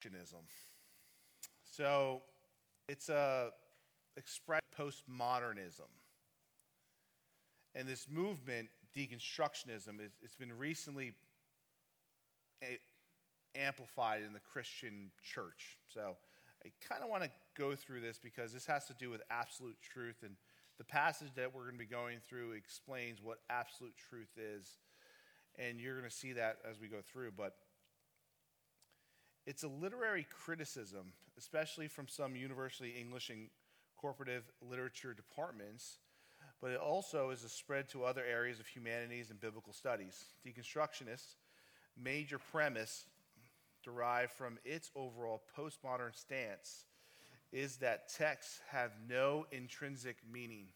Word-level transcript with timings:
Deconstructionism. 0.00 0.44
So 1.62 2.22
it's 2.88 3.08
a 3.08 3.50
express 4.16 4.60
postmodernism. 4.78 5.88
And 7.74 7.86
this 7.86 8.06
movement, 8.10 8.68
deconstructionism, 8.96 10.00
is, 10.00 10.12
it's 10.22 10.34
been 10.34 10.56
recently 10.56 11.12
a- 12.62 12.78
amplified 13.54 14.22
in 14.22 14.32
the 14.32 14.40
Christian 14.40 15.10
church. 15.22 15.78
So 15.92 16.16
I 16.64 16.70
kind 16.86 17.02
of 17.02 17.08
want 17.08 17.22
to 17.22 17.30
go 17.56 17.74
through 17.76 18.00
this 18.00 18.18
because 18.18 18.52
this 18.52 18.66
has 18.66 18.86
to 18.86 18.94
do 18.94 19.10
with 19.10 19.22
absolute 19.30 19.76
truth. 19.80 20.16
And 20.24 20.34
the 20.78 20.84
passage 20.84 21.28
that 21.36 21.54
we're 21.54 21.62
going 21.62 21.74
to 21.74 21.78
be 21.78 21.86
going 21.86 22.18
through 22.28 22.52
explains 22.52 23.22
what 23.22 23.38
absolute 23.48 23.94
truth 23.96 24.36
is. 24.36 24.78
And 25.58 25.80
you're 25.80 25.96
going 25.96 26.08
to 26.08 26.14
see 26.14 26.32
that 26.32 26.58
as 26.68 26.80
we 26.80 26.88
go 26.88 27.00
through. 27.00 27.32
But 27.36 27.54
it's 29.46 29.62
a 29.62 29.68
literary 29.68 30.26
criticism, 30.44 31.12
especially 31.38 31.88
from 31.88 32.08
some 32.08 32.36
university 32.36 32.94
English 32.98 33.30
and 33.30 33.48
comparative 34.00 34.44
literature 34.62 35.14
departments, 35.14 35.98
but 36.60 36.70
it 36.70 36.80
also 36.80 37.30
is 37.30 37.44
a 37.44 37.48
spread 37.48 37.88
to 37.88 38.04
other 38.04 38.22
areas 38.24 38.60
of 38.60 38.66
humanities 38.66 39.30
and 39.30 39.40
biblical 39.40 39.72
studies. 39.72 40.24
Deconstructionists' 40.46 41.36
major 42.02 42.38
premise, 42.38 43.06
derived 43.82 44.32
from 44.32 44.58
its 44.64 44.90
overall 44.94 45.42
postmodern 45.56 46.14
stance, 46.14 46.84
is 47.52 47.78
that 47.78 48.08
texts 48.08 48.60
have 48.70 48.92
no 49.08 49.46
intrinsic 49.50 50.16
meaning. 50.30 50.66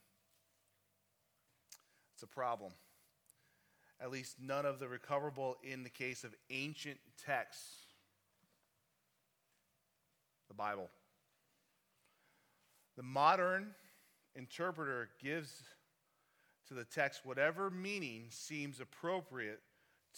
It's 2.15 2.23
a 2.23 2.27
problem. 2.27 2.73
At 4.01 4.11
least 4.11 4.37
none 4.41 4.67
of 4.67 4.81
the 4.81 4.89
recoverable 4.89 5.57
in 5.63 5.83
the 5.83 5.91
case 5.91 6.25
of 6.25 6.35
ancient 6.51 6.99
texts 7.25 7.84
the 10.49 10.55
Bible. 10.55 10.89
The 12.97 13.03
modern 13.03 13.75
interpreter 14.37 15.09
gives 15.23 15.63
to 16.69 16.75
the 16.75 16.85
text 16.85 17.25
whatever 17.25 17.71
meaning 17.71 18.27
seems 18.31 18.81
appropriate 18.81 19.61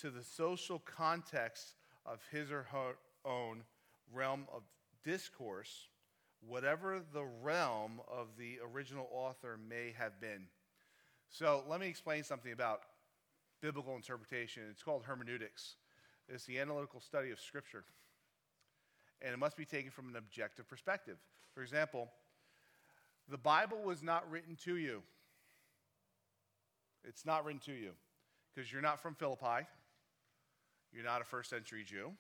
to 0.01 0.11
the 0.11 0.23
social 0.23 0.79
context 0.81 1.75
of 2.05 2.21
his 2.31 2.51
or 2.51 2.65
her 2.65 2.97
own 3.25 3.63
realm 4.13 4.47
of 4.55 4.63
discourse, 5.05 5.89
whatever 6.47 7.01
the 7.13 7.25
realm 7.43 8.01
of 8.09 8.29
the 8.39 8.59
original 8.73 9.09
author 9.11 9.59
may 9.69 9.95
have 9.99 10.21
been. 10.21 10.45
So 11.29 11.65
let 11.69 11.81
me 11.81 11.89
explain 11.89 12.23
something 12.23 12.53
about 12.53 12.81
biblical 13.61 13.97
interpretation. 13.97 14.63
It's 14.71 14.83
called 14.83 15.05
hermeneutics. 15.05 15.77
It's 16.29 16.45
the 16.45 16.59
analytical 16.59 17.01
study 17.01 17.31
of 17.31 17.41
Scripture 17.41 17.85
and 19.22 19.33
it 19.33 19.39
must 19.39 19.56
be 19.56 19.64
taken 19.64 19.91
from 19.91 20.09
an 20.09 20.17
objective 20.17 20.69
perspective. 20.69 21.17
For 21.55 21.62
example, 21.62 22.09
the 23.28 23.39
Bible 23.39 23.78
was 23.83 24.03
not 24.03 24.31
written 24.31 24.56
to 24.64 24.77
you. 24.77 25.03
It's 27.05 27.25
not 27.25 27.44
written 27.44 27.61
to 27.67 27.72
you 27.72 27.92
because 28.55 28.72
you're 28.72 28.83
not 28.83 29.00
from 29.00 29.14
Philippi. 29.14 29.67
You're 30.92 31.05
not 31.05 31.20
a 31.20 31.25
first 31.25 31.50
century 31.50 31.84
Jew, 31.84 32.12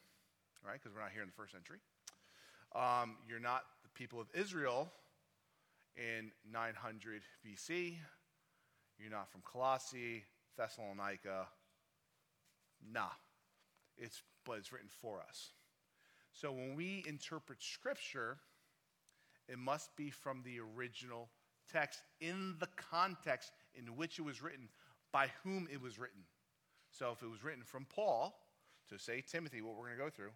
right? 0.66 0.74
Because 0.74 0.94
we're 0.94 1.02
not 1.02 1.12
here 1.12 1.22
in 1.22 1.28
the 1.28 1.34
first 1.34 1.52
century. 1.52 1.78
Um, 2.74 3.16
you're 3.28 3.40
not 3.40 3.62
the 3.82 3.88
people 3.90 4.20
of 4.20 4.26
Israel 4.34 4.90
in 5.96 6.30
900 6.52 7.22
BC. 7.44 7.94
You're 8.98 9.10
not 9.10 9.30
from 9.30 9.42
Colossae, 9.42 10.24
Thessalonica. 10.56 11.46
Nah. 12.92 13.08
It's, 13.96 14.22
but 14.44 14.58
it's 14.58 14.72
written 14.72 14.88
for 15.00 15.22
us. 15.26 15.50
So 16.38 16.52
when 16.52 16.74
we 16.76 17.02
interpret 17.06 17.62
Scripture, 17.62 18.36
it 19.48 19.58
must 19.58 19.96
be 19.96 20.10
from 20.10 20.42
the 20.44 20.58
original 20.60 21.30
text 21.72 22.00
in 22.20 22.56
the 22.60 22.68
context 22.76 23.52
in 23.74 23.96
which 23.96 24.18
it 24.18 24.22
was 24.22 24.42
written, 24.42 24.68
by 25.12 25.28
whom 25.42 25.66
it 25.72 25.80
was 25.80 25.98
written. 25.98 26.20
So 26.90 27.10
if 27.12 27.22
it 27.22 27.30
was 27.30 27.42
written 27.42 27.62
from 27.64 27.86
Paul 27.86 28.38
to 28.90 28.98
say 28.98 29.22
Timothy, 29.22 29.62
what 29.62 29.76
we're 29.76 29.86
going 29.86 29.98
to 29.98 30.04
go 30.04 30.10
through, 30.10 30.32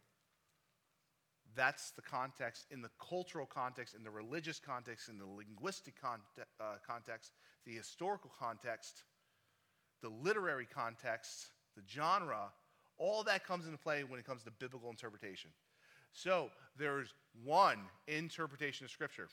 that's 1.54 1.90
the 1.90 2.02
context 2.02 2.66
in 2.70 2.80
the 2.80 2.90
cultural 2.98 3.44
context, 3.44 3.94
in 3.94 4.02
the 4.02 4.10
religious 4.10 4.58
context, 4.58 5.10
in 5.10 5.18
the 5.18 5.26
linguistic 5.26 6.00
context, 6.00 6.50
uh, 6.60 6.76
context, 6.86 7.32
the 7.66 7.74
historical 7.74 8.30
context, 8.38 9.02
the 10.00 10.08
literary 10.08 10.66
context, 10.72 11.48
the 11.76 11.82
genre, 11.86 12.52
all 12.96 13.22
that 13.24 13.46
comes 13.46 13.66
into 13.66 13.78
play 13.78 14.02
when 14.02 14.18
it 14.18 14.24
comes 14.24 14.42
to 14.44 14.50
biblical 14.50 14.88
interpretation. 14.88 15.50
So 16.12 16.50
there's 16.78 17.14
one 17.44 17.78
interpretation 18.08 18.84
of 18.84 18.90
Scripture. 18.90 19.28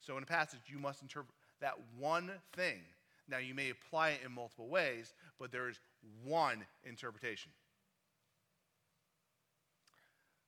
So 0.00 0.16
in 0.16 0.22
a 0.22 0.26
passage, 0.26 0.60
you 0.66 0.78
must 0.78 1.02
interpret 1.02 1.34
that 1.60 1.74
one 1.98 2.30
thing. 2.54 2.80
Now, 3.28 3.38
you 3.38 3.54
may 3.54 3.70
apply 3.70 4.10
it 4.10 4.20
in 4.24 4.32
multiple 4.32 4.68
ways, 4.68 5.12
but 5.38 5.52
there 5.52 5.68
is 5.68 5.78
one 6.24 6.64
interpretation. 6.84 7.52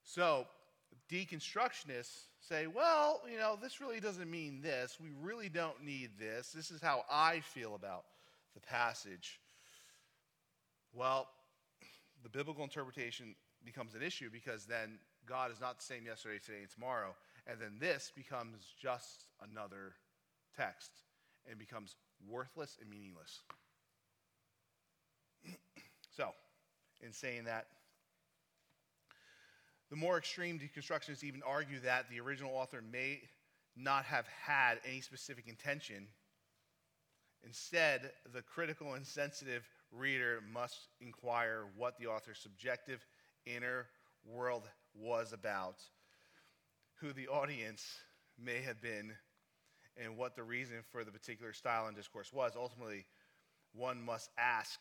So, 0.03 0.47
deconstructionists 1.11 2.23
say, 2.41 2.67
well, 2.67 3.21
you 3.31 3.39
know, 3.39 3.59
this 3.61 3.81
really 3.81 4.01
doesn't 4.01 4.31
mean 4.31 4.63
this. 4.63 4.97
We 5.01 5.11
really 5.21 5.49
don't 5.49 5.85
need 5.85 6.11
this. 6.19 6.53
This 6.53 6.71
is 6.71 6.81
how 6.81 7.05
I 7.11 7.41
feel 7.41 7.75
about 7.75 8.05
the 8.55 8.61
passage. 8.61 9.41
Well, 10.93 11.29
the 12.23 12.31
biblical 12.31 12.65
interpretation 12.65 13.35
becomes 13.65 13.95
an 13.95 14.03
issue 14.03 14.31
because 14.33 14.65
then 14.65 14.99
God 15.31 15.53
is 15.53 15.61
not 15.61 15.79
the 15.79 15.85
same 15.85 16.07
yesterday, 16.07 16.41
today, 16.45 16.59
and 16.63 16.71
tomorrow. 16.71 17.15
And 17.47 17.61
then 17.61 17.77
this 17.79 18.11
becomes 18.17 18.57
just 18.83 19.27
another 19.49 19.95
text 20.57 20.91
and 21.49 21.57
becomes 21.57 21.95
worthless 22.29 22.77
and 22.81 22.91
meaningless. 22.91 23.39
so, 26.17 26.31
in 27.01 27.13
saying 27.13 27.45
that, 27.45 27.69
the 29.89 29.97
more 29.97 30.19
extreme 30.19 30.59
deconstructionists 30.59 31.23
even 31.23 31.43
argue 31.47 31.79
that 31.81 32.11
the 32.11 32.21
original 32.21 32.53
author 32.53 32.83
may 32.93 33.21
not 33.77 34.05
have 34.07 34.27
had 34.27 34.81
any 34.85 35.01
specific 35.01 35.47
intention. 35.47 36.09
Instead, 37.45 38.11
the 38.35 38.43
critical 38.43 38.95
and 38.95 39.07
sensitive 39.07 39.63
reader 39.93 40.41
must 40.53 40.89
inquire 41.01 41.67
what 41.77 41.97
the 41.99 42.09
author's 42.09 42.41
subjective 42.41 43.07
inner 43.47 43.87
world 44.25 44.69
was 44.95 45.33
about, 45.33 45.77
who 47.01 47.13
the 47.13 47.29
audience 47.29 47.85
may 48.43 48.61
have 48.63 48.81
been, 48.81 49.13
and 49.97 50.17
what 50.17 50.37
the 50.37 50.43
reason 50.43 50.77
for 50.91 51.05
the 51.05 51.11
particular 51.11 51.53
style 51.53 51.87
and 51.87 51.97
discourse 51.97 52.33
was. 52.33 52.53
Ultimately, 52.57 53.05
one 53.75 54.03
must 54.03 54.31
ask 54.39 54.81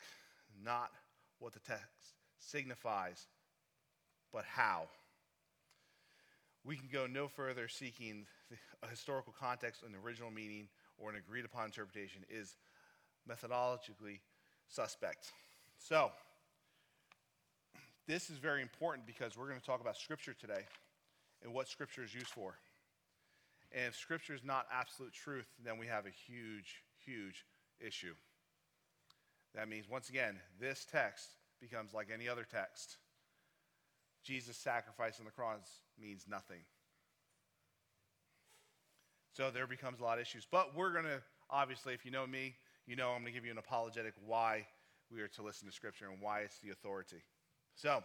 not 0.64 0.92
what 1.40 1.54
the 1.54 1.60
text 1.60 2.14
signifies, 2.38 3.28
but 4.32 4.46
how. 4.46 4.88
We 6.64 6.76
can 6.76 6.90
go 6.92 7.08
no 7.08 7.28
further 7.28 7.68
seeking 7.68 8.26
a 8.84 8.88
historical 8.88 9.34
context, 9.40 9.84
an 9.84 9.96
original 10.04 10.32
meaning, 10.32 10.68
or 10.98 11.10
an 11.10 11.16
agreed 11.16 11.46
upon 11.46 11.66
interpretation 11.66 12.22
is 12.30 12.56
methodologically 13.30 14.20
suspect. 14.68 15.32
So, 15.78 16.12
this 18.10 18.32
is 18.32 18.40
very 18.40 18.64
important 18.64 19.06
because 19.06 19.38
we're 19.38 19.48
going 19.48 19.60
to 19.60 19.66
talk 19.66 19.82
about 19.82 19.96
Scripture 19.96 20.34
today 20.34 20.66
and 21.44 21.54
what 21.54 21.68
Scripture 21.68 22.02
is 22.04 22.12
used 22.12 22.30
for. 22.30 22.56
And 23.72 23.86
if 23.86 23.96
Scripture 23.96 24.34
is 24.34 24.44
not 24.44 24.66
absolute 24.74 25.14
truth, 25.14 25.46
then 25.64 25.78
we 25.78 25.86
have 25.86 26.08
a 26.08 26.10
huge, 26.10 26.82
huge 27.06 27.46
issue. 27.80 28.16
That 29.54 29.70
means, 29.70 29.88
once 29.88 30.10
again, 30.10 30.40
this 30.60 30.88
text 30.92 31.28
becomes 31.62 31.94
like 31.94 32.08
any 32.12 32.28
other 32.28 32.48
text. 32.52 32.98
Jesus' 34.24 34.58
sacrifice 34.58 35.20
on 35.20 35.26
the 35.26 35.32
cross 35.32 35.70
means 36.02 36.26
nothing. 36.28 36.62
So 39.34 39.52
there 39.52 39.68
becomes 39.68 40.00
a 40.00 40.04
lot 40.04 40.18
of 40.18 40.24
issues. 40.24 40.48
But 40.52 40.76
we're 40.76 40.94
going 40.94 41.06
to, 41.06 41.22
obviously, 41.52 41.94
if 41.94 42.06
you 42.06 42.12
know 42.12 42.26
me, 42.26 42.56
you 42.88 42.96
know 42.96 43.10
I'm 43.10 43.22
going 43.22 43.26
to 43.26 43.32
give 43.34 43.46
you 43.46 43.52
an 43.52 43.60
apologetic 43.60 44.16
why 44.26 44.66
we 45.12 45.22
are 45.22 45.28
to 45.28 45.44
listen 45.44 45.68
to 45.68 45.74
Scripture 45.74 46.10
and 46.12 46.20
why 46.20 46.40
it's 46.40 46.58
the 46.58 46.72
authority. 46.72 47.22
So, 47.82 48.04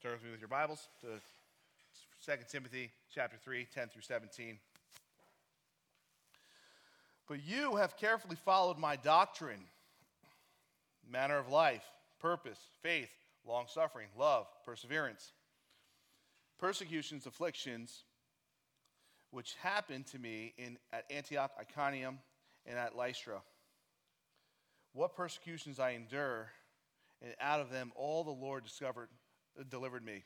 turn 0.00 0.12
with 0.12 0.22
me 0.22 0.30
with 0.30 0.38
your 0.38 0.46
Bibles 0.46 0.86
to 1.00 1.08
2 2.24 2.44
Timothy 2.48 2.92
chapter 3.12 3.36
3, 3.42 3.66
10 3.74 3.88
through 3.88 4.02
17. 4.02 4.56
But 7.26 7.44
you 7.44 7.74
have 7.74 7.96
carefully 7.96 8.36
followed 8.36 8.78
my 8.78 8.94
doctrine, 8.94 9.64
manner 11.10 11.38
of 11.38 11.48
life, 11.48 11.82
purpose, 12.20 12.60
faith, 12.84 13.10
long 13.44 13.64
suffering, 13.66 14.06
love, 14.16 14.46
perseverance, 14.64 15.32
persecutions, 16.60 17.26
afflictions, 17.26 18.04
which 19.32 19.56
happened 19.60 20.06
to 20.06 20.20
me 20.20 20.54
in, 20.56 20.78
at 20.92 21.04
Antioch, 21.10 21.50
Iconium, 21.58 22.20
and 22.64 22.78
at 22.78 22.96
Lystra. 22.96 23.42
What 24.92 25.16
persecutions 25.16 25.80
I 25.80 25.94
endure 25.94 26.52
and 27.22 27.34
out 27.40 27.60
of 27.60 27.70
them 27.70 27.92
all 27.94 28.24
the 28.24 28.30
Lord 28.30 28.64
discovered, 28.64 29.08
delivered 29.68 30.04
me. 30.04 30.24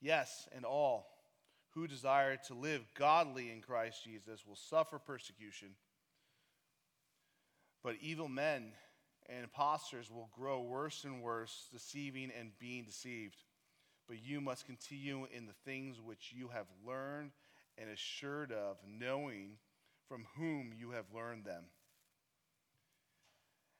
Yes, 0.00 0.48
and 0.54 0.64
all 0.64 1.06
who 1.74 1.86
desire 1.86 2.36
to 2.48 2.54
live 2.54 2.84
godly 2.96 3.50
in 3.50 3.60
Christ 3.60 4.04
Jesus 4.04 4.46
will 4.46 4.56
suffer 4.56 4.98
persecution. 4.98 5.68
But 7.82 7.96
evil 8.00 8.28
men 8.28 8.72
and 9.28 9.44
impostors 9.44 10.10
will 10.10 10.30
grow 10.36 10.62
worse 10.62 11.04
and 11.04 11.22
worse, 11.22 11.68
deceiving 11.72 12.30
and 12.38 12.50
being 12.58 12.84
deceived. 12.84 13.36
But 14.08 14.22
you 14.22 14.40
must 14.40 14.66
continue 14.66 15.26
in 15.32 15.46
the 15.46 15.54
things 15.64 16.00
which 16.00 16.32
you 16.36 16.48
have 16.48 16.66
learned 16.86 17.30
and 17.78 17.88
assured 17.88 18.52
of, 18.52 18.76
knowing 18.86 19.52
from 20.08 20.26
whom 20.36 20.72
you 20.76 20.90
have 20.90 21.06
learned 21.14 21.44
them. 21.44 21.64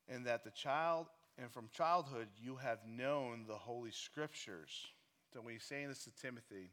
And 0.09 0.27
that 0.27 0.45
the 0.45 0.51
child, 0.51 1.07
and 1.41 1.51
from 1.51 1.69
childhood 1.75 2.29
you 2.43 2.57
have 2.57 2.79
known 2.87 3.45
the 3.49 3.55
Holy 3.55 3.91
Scriptures. 3.91 4.87
So 5.33 5.41
when 5.41 5.55
he's 5.55 5.65
saying 5.65 5.89
this 5.89 6.05
to 6.05 6.11
Timothy, 6.21 6.71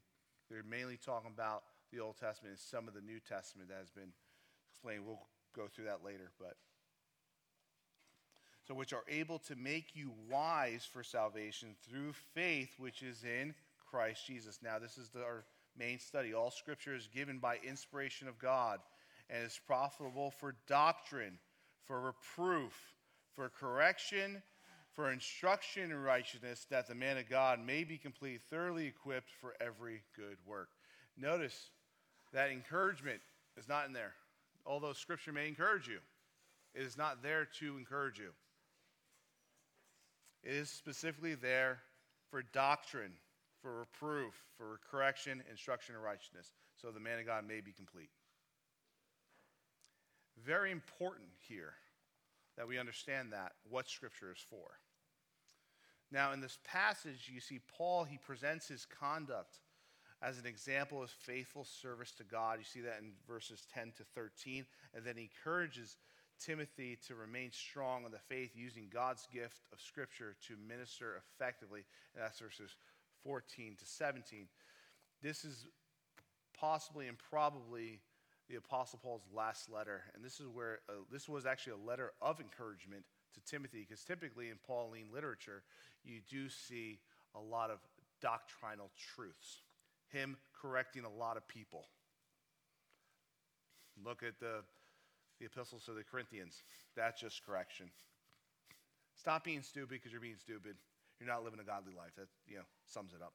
they're 0.50 0.64
mainly 0.69 0.98
talking 0.98 1.31
about 1.34 1.64
the 1.92 2.00
Old 2.00 2.18
Testament 2.18 2.52
and 2.52 2.60
some 2.60 2.88
of 2.88 2.94
the 2.94 3.02
New 3.02 3.19
Testament 3.19 3.69
that 3.69 3.78
has 3.80 3.92
been 3.92 4.12
explained. 4.72 5.06
We'll 5.06 5.22
go 5.56 5.68
through 5.68 5.86
that 5.86 6.04
later, 6.04 6.31
but 6.40 6.58
so 8.68 8.74
which 8.74 8.92
are 8.92 9.06
able 9.08 9.40
to 9.40 9.56
make 9.56 9.96
you 9.96 10.12
wise 10.30 10.86
for 10.92 11.02
salvation 11.02 11.75
through 11.88 12.12
faith 12.34 12.74
which 12.78 13.02
is 13.02 13.24
in 13.24 13.54
Christ 13.90 14.28
Jesus. 14.28 14.60
Now, 14.62 14.78
this 14.80 14.98
is 14.98 15.10
the, 15.10 15.22
our 15.22 15.46
main 15.78 16.00
study. 16.00 16.34
All 16.34 16.52
scripture 16.52 16.94
is 16.94 17.08
given 17.08 17.38
by 17.38 17.60
inspiration 17.66 18.28
of 18.28 18.38
God 18.38 18.80
and 19.30 19.46
is 19.46 19.60
profitable 19.66 20.31
for 20.31 20.56
doctrine, 20.68 21.40
for 21.86 22.02
reproof, 22.02 22.74
for 23.36 23.48
correction, 23.48 24.42
for 24.97 25.11
instruction 25.11 25.91
in 25.91 26.01
righteousness, 26.01 26.65
that 26.71 26.88
the 26.88 26.95
man 26.95 27.19
of 27.19 27.29
God 27.29 27.63
may 27.63 27.83
be 27.83 27.99
complete, 27.99 28.41
thoroughly 28.49 28.88
equipped 28.88 29.29
for 29.29 29.53
every 29.61 30.01
good 30.15 30.38
work. 30.44 30.69
Notice 31.15 31.69
that 32.33 32.49
encouragement 32.49 33.21
is 33.59 33.69
not 33.69 33.85
in 33.85 33.94
there. 33.94 34.13
Although 34.65 34.94
Scripture 34.94 35.31
may 35.31 35.47
encourage 35.47 35.88
you, 35.88 35.99
it 36.73 36.81
is 36.81 36.97
not 36.97 37.21
there 37.21 37.47
to 37.59 37.77
encourage 37.77 38.17
you. 38.17 38.31
It 40.44 40.53
is 40.53 40.71
specifically 40.71 41.35
there 41.35 41.77
for 42.31 42.41
doctrine, 42.41 43.13
for 43.61 43.77
reproof, 43.77 44.33
for 44.57 44.79
correction, 44.89 45.44
instruction 45.47 45.94
in 45.94 46.01
righteousness, 46.01 46.53
so 46.81 46.89
the 46.89 46.99
man 46.99 47.19
of 47.19 47.27
God 47.27 47.47
may 47.47 47.61
be 47.61 47.71
complete. 47.71 48.09
Very 50.44 50.71
important 50.71 51.29
here 51.47 51.73
that 52.57 52.67
we 52.67 52.79
understand 52.79 53.31
that, 53.31 53.51
what 53.69 53.88
Scripture 53.88 54.31
is 54.31 54.44
for. 54.49 54.79
Now, 56.12 56.31
in 56.31 56.39
this 56.39 56.57
passage, 56.63 57.30
you 57.33 57.39
see 57.39 57.59
Paul, 57.77 58.06
he 58.06 58.18
presents 58.18 58.68
his 58.68 58.86
conduct 58.86 59.59
as 60.21 60.39
an 60.39 60.45
example 60.45 61.04
of 61.04 61.09
faithful 61.09 61.63
service 61.63 62.12
to 62.13 62.24
God. 62.24 62.59
You 62.59 62.65
see 62.65 62.81
that 62.81 63.00
in 63.01 63.12
verses 63.27 63.68
10 63.74 63.94
to 63.98 64.04
13. 64.15 64.65
And 64.94 65.06
then 65.06 65.15
he 65.18 65.24
encourages 65.24 65.98
Timothy 66.39 66.98
to 67.07 67.15
remain 67.15 67.51
strong 67.51 68.06
in 68.06 68.12
the 68.12 68.19
faith 68.19 68.51
using 68.56 68.88
God's 68.92 69.27
gift 69.33 69.62
of 69.74 69.81
Scripture 69.81 70.36
to 70.48 70.56
minister 70.68 71.21
effectively. 71.36 71.83
And 72.15 72.24
that's 72.24 72.39
verses 72.39 72.75
14 73.24 73.75
to 73.80 73.86
17. 73.86 74.48
This 75.21 75.44
is 75.44 75.68
possibly 76.57 77.07
and 77.07 77.18
probably 77.18 78.00
the 78.50 78.56
Apostle 78.56 79.00
Paul's 79.04 79.27
last 79.36 79.69
letter. 79.69 80.04
And 80.15 80.24
this 80.24 80.39
is 80.39 80.48
where 80.48 80.80
uh, 80.89 80.94
this 81.12 81.27
was 81.27 81.45
actually 81.45 81.74
a 81.74 81.88
letter 81.88 82.13
of 82.21 82.39
encouragement 82.39 83.04
to 83.38 83.51
Timothy, 83.51 83.86
because 83.88 84.04
typically 84.04 84.50
in 84.50 84.57
Pauline 84.66 85.07
literature, 85.13 85.63
you 86.04 86.19
do 86.30 86.50
see 86.50 87.00
a 87.36 87.39
lot 87.39 87.69
of 87.69 87.80
doctrinal 88.22 88.89
truths, 89.16 89.62
him 90.10 90.38
correcting 90.60 91.04
a 91.04 91.10
lot 91.10 91.38
of 91.38 91.48
people. 91.48 91.86
Look 94.04 94.24
at 94.24 94.39
the, 94.39 94.63
the 95.39 95.45
epistles 95.45 95.86
to 95.86 95.94
the 95.94 96.04
Corinthians. 96.04 96.63
That's 96.95 97.19
just 97.19 97.45
correction. 97.45 97.88
Stop 99.16 99.44
being 99.44 99.62
stupid 99.62 99.90
because 99.90 100.12
you're 100.12 100.22
being 100.22 100.38
stupid. 100.40 100.75
You're 101.19 101.30
not 101.30 101.44
living 101.44 101.60
a 101.60 101.63
godly 101.63 101.94
life. 101.95 102.12
That 102.16 102.28
you 102.48 102.57
know 102.57 102.68
sums 102.86 103.13
it 103.13 103.22
up. 103.24 103.33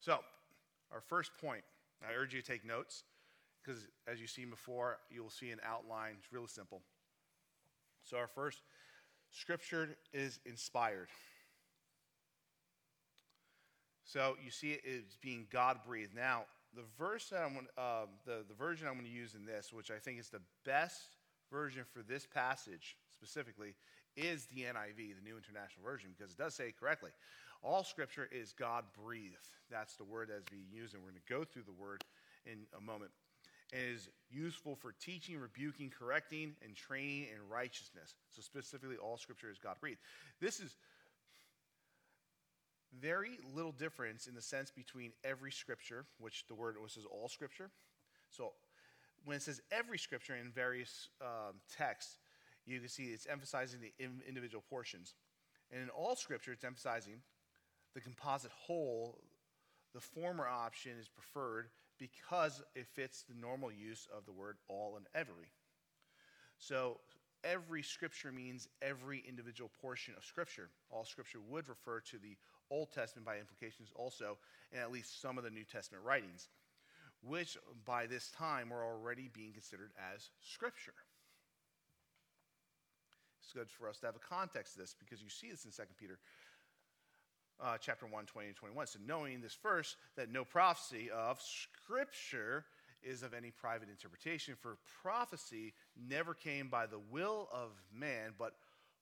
So, 0.00 0.18
our 0.92 1.00
first 1.00 1.30
point. 1.40 1.62
I 2.06 2.12
urge 2.12 2.34
you 2.34 2.42
to 2.42 2.46
take 2.46 2.66
notes 2.66 3.04
because, 3.62 3.86
as 4.06 4.20
you've 4.20 4.28
seen 4.28 4.50
before, 4.50 4.98
you 5.10 5.22
will 5.22 5.30
see 5.30 5.50
an 5.50 5.60
outline. 5.64 6.16
It's 6.18 6.32
really 6.32 6.48
simple. 6.48 6.82
So, 8.04 8.16
our 8.16 8.26
first 8.26 8.62
scripture 9.30 9.96
is 10.12 10.38
inspired. 10.44 11.08
So, 14.04 14.36
you 14.44 14.50
see 14.50 14.72
it 14.72 14.82
is 14.84 15.16
being 15.22 15.46
God 15.50 15.78
breathed. 15.86 16.14
Now, 16.14 16.44
the 16.74 16.82
verse 16.98 17.28
that 17.30 17.42
I'm 17.42 17.58
uh, 17.78 18.06
the, 18.26 18.44
the 18.48 18.54
version 18.54 18.86
I'm 18.86 18.94
going 18.94 19.06
to 19.06 19.10
use 19.10 19.34
in 19.34 19.46
this, 19.46 19.72
which 19.72 19.90
I 19.90 19.98
think 19.98 20.18
is 20.18 20.28
the 20.28 20.42
best 20.64 21.16
version 21.50 21.84
for 21.92 22.02
this 22.02 22.26
passage 22.26 22.96
specifically, 23.12 23.74
is 24.16 24.46
the 24.46 24.62
NIV, 24.62 24.96
the 24.96 25.24
New 25.24 25.36
International 25.36 25.84
Version, 25.84 26.10
because 26.16 26.32
it 26.32 26.38
does 26.38 26.54
say 26.54 26.68
it 26.68 26.78
correctly. 26.78 27.10
All 27.62 27.82
scripture 27.82 28.28
is 28.30 28.52
God 28.52 28.84
breathed. 29.02 29.48
That's 29.70 29.96
the 29.96 30.04
word 30.04 30.28
that's 30.30 30.48
being 30.50 30.66
used, 30.70 30.94
and 30.94 31.02
we're 31.02 31.10
going 31.10 31.22
to 31.26 31.32
go 31.32 31.44
through 31.44 31.62
the 31.62 31.72
word 31.72 32.04
in 32.44 32.66
a 32.76 32.80
moment 32.80 33.10
and 33.74 33.82
is 33.92 34.08
useful 34.30 34.76
for 34.76 34.94
teaching, 35.00 35.38
rebuking, 35.38 35.90
correcting, 35.90 36.54
and 36.64 36.76
training 36.76 37.26
in 37.34 37.48
righteousness. 37.50 38.14
So, 38.30 38.40
specifically, 38.40 38.96
all 38.96 39.16
scripture 39.16 39.50
is 39.50 39.58
God 39.58 39.76
breathed. 39.80 39.98
This 40.40 40.60
is 40.60 40.76
very 43.00 43.38
little 43.54 43.72
difference 43.72 44.28
in 44.28 44.34
the 44.34 44.42
sense 44.42 44.70
between 44.70 45.12
every 45.24 45.50
scripture, 45.50 46.04
which 46.18 46.46
the 46.46 46.54
word 46.54 46.76
says 46.86 47.04
all 47.10 47.28
scripture. 47.28 47.70
So, 48.30 48.52
when 49.24 49.36
it 49.36 49.42
says 49.42 49.60
every 49.72 49.98
scripture 49.98 50.36
in 50.36 50.52
various 50.52 51.08
um, 51.20 51.54
texts, 51.76 52.18
you 52.66 52.78
can 52.78 52.88
see 52.88 53.04
it's 53.04 53.26
emphasizing 53.26 53.80
the 53.80 53.92
individual 54.28 54.62
portions. 54.70 55.14
And 55.72 55.82
in 55.82 55.88
all 55.88 56.14
scripture, 56.14 56.52
it's 56.52 56.64
emphasizing 56.64 57.14
the 57.94 58.00
composite 58.00 58.52
whole. 58.52 59.18
The 59.94 60.00
former 60.00 60.46
option 60.46 60.92
is 61.00 61.08
preferred 61.08 61.68
because 61.98 62.62
it 62.74 62.86
fits 62.86 63.24
the 63.28 63.34
normal 63.34 63.70
use 63.72 64.08
of 64.16 64.24
the 64.26 64.32
word 64.32 64.56
all 64.68 64.96
and 64.96 65.06
every. 65.14 65.52
So 66.58 66.98
every 67.44 67.82
scripture 67.82 68.32
means 68.32 68.68
every 68.82 69.22
individual 69.28 69.70
portion 69.80 70.14
of 70.16 70.24
scripture. 70.24 70.70
All 70.90 71.04
scripture 71.04 71.38
would 71.48 71.68
refer 71.68 72.00
to 72.00 72.18
the 72.18 72.36
Old 72.70 72.92
Testament 72.92 73.26
by 73.26 73.38
implications 73.38 73.90
also, 73.94 74.38
and 74.72 74.80
at 74.80 74.90
least 74.90 75.20
some 75.20 75.38
of 75.38 75.44
the 75.44 75.50
New 75.50 75.64
Testament 75.64 76.04
writings, 76.04 76.48
which 77.22 77.56
by 77.84 78.06
this 78.06 78.30
time 78.30 78.70
were 78.70 78.84
already 78.84 79.30
being 79.32 79.52
considered 79.52 79.92
as 80.14 80.30
scripture. 80.40 80.94
It's 83.42 83.52
good 83.52 83.68
for 83.70 83.88
us 83.88 83.98
to 83.98 84.06
have 84.06 84.16
a 84.16 84.34
context 84.34 84.72
to 84.72 84.80
this 84.80 84.96
because 84.98 85.22
you 85.22 85.28
see 85.28 85.50
this 85.50 85.66
in 85.66 85.70
2 85.70 85.82
Peter 86.00 86.18
uh, 87.62 87.76
chapter 87.80 88.06
1, 88.06 88.26
20 88.26 88.48
and 88.48 88.56
21. 88.56 88.86
So, 88.86 88.98
knowing 89.06 89.40
this 89.40 89.54
first, 89.54 89.96
that 90.16 90.30
no 90.30 90.44
prophecy 90.44 91.10
of 91.10 91.40
Scripture 91.40 92.64
is 93.02 93.22
of 93.22 93.34
any 93.34 93.50
private 93.50 93.88
interpretation, 93.88 94.54
for 94.60 94.78
prophecy 95.02 95.74
never 96.08 96.34
came 96.34 96.68
by 96.68 96.86
the 96.86 97.00
will 97.10 97.48
of 97.52 97.70
man, 97.92 98.32
but 98.38 98.54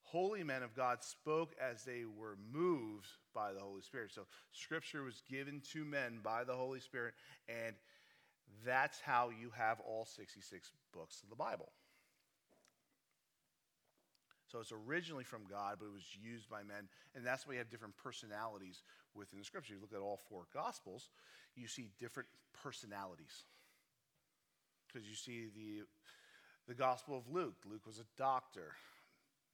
holy 0.02 0.42
men 0.42 0.62
of 0.62 0.74
God 0.74 1.02
spoke 1.02 1.54
as 1.60 1.84
they 1.84 2.04
were 2.04 2.36
moved 2.52 3.06
by 3.34 3.52
the 3.52 3.60
Holy 3.60 3.82
Spirit. 3.82 4.10
So, 4.12 4.22
Scripture 4.52 5.02
was 5.02 5.22
given 5.30 5.62
to 5.72 5.84
men 5.84 6.20
by 6.22 6.44
the 6.44 6.54
Holy 6.54 6.80
Spirit, 6.80 7.14
and 7.48 7.74
that's 8.66 9.00
how 9.00 9.30
you 9.30 9.50
have 9.56 9.80
all 9.80 10.04
66 10.04 10.72
books 10.92 11.22
of 11.22 11.30
the 11.30 11.36
Bible. 11.36 11.70
So 14.52 14.60
it's 14.60 14.72
originally 14.86 15.24
from 15.24 15.44
God, 15.48 15.76
but 15.78 15.86
it 15.86 15.92
was 15.92 16.04
used 16.22 16.50
by 16.50 16.62
men. 16.62 16.86
And 17.14 17.24
that's 17.24 17.46
why 17.46 17.54
you 17.54 17.58
have 17.58 17.70
different 17.70 17.96
personalities 17.96 18.82
within 19.14 19.38
the 19.38 19.44
scripture. 19.46 19.72
You 19.72 19.80
look 19.80 19.94
at 19.94 20.04
all 20.04 20.20
four 20.28 20.44
gospels, 20.52 21.08
you 21.56 21.66
see 21.66 21.88
different 21.98 22.28
personalities. 22.62 23.44
Because 24.86 25.08
you 25.08 25.14
see 25.14 25.46
the, 25.56 25.86
the 26.68 26.74
gospel 26.74 27.16
of 27.16 27.32
Luke. 27.32 27.56
Luke 27.64 27.86
was 27.86 27.98
a 27.98 28.04
doctor, 28.18 28.72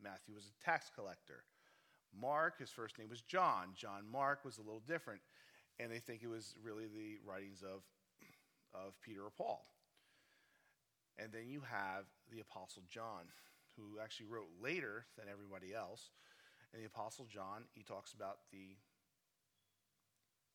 Matthew 0.03 0.35
was 0.35 0.51
a 0.51 0.65
tax 0.65 0.91
collector. 0.93 1.45
Mark, 2.21 2.59
his 2.59 2.71
first 2.71 2.99
name 2.99 3.09
was 3.09 3.21
John. 3.21 3.69
John 3.77 4.03
Mark 4.11 4.45
was 4.45 4.59
a 4.59 4.63
little 4.63 4.83
different. 4.89 5.21
And 5.79 5.93
they 5.93 6.01
think 6.01 6.25
it 6.25 6.29
was 6.29 6.57
really 6.61 6.87
the 6.87 7.19
writings 7.25 7.63
of, 7.63 7.83
of 8.75 9.01
Peter 9.01 9.23
or 9.23 9.31
Paul. 9.31 9.65
And 11.19 11.31
then 11.33 11.49
you 11.49 11.61
have 11.71 12.07
the 12.33 12.41
Apostle 12.41 12.83
John 12.89 13.27
who 13.79 14.03
actually 14.03 14.27
wrote 14.27 14.51
later 14.61 15.07
than 15.17 15.31
everybody 15.31 15.73
else. 15.73 16.11
And 16.75 16.83
the 16.83 16.91
Apostle 16.91 17.25
John, 17.31 17.65
he 17.73 17.87
talks 17.87 18.13
about 18.13 18.43
the, 18.51 18.77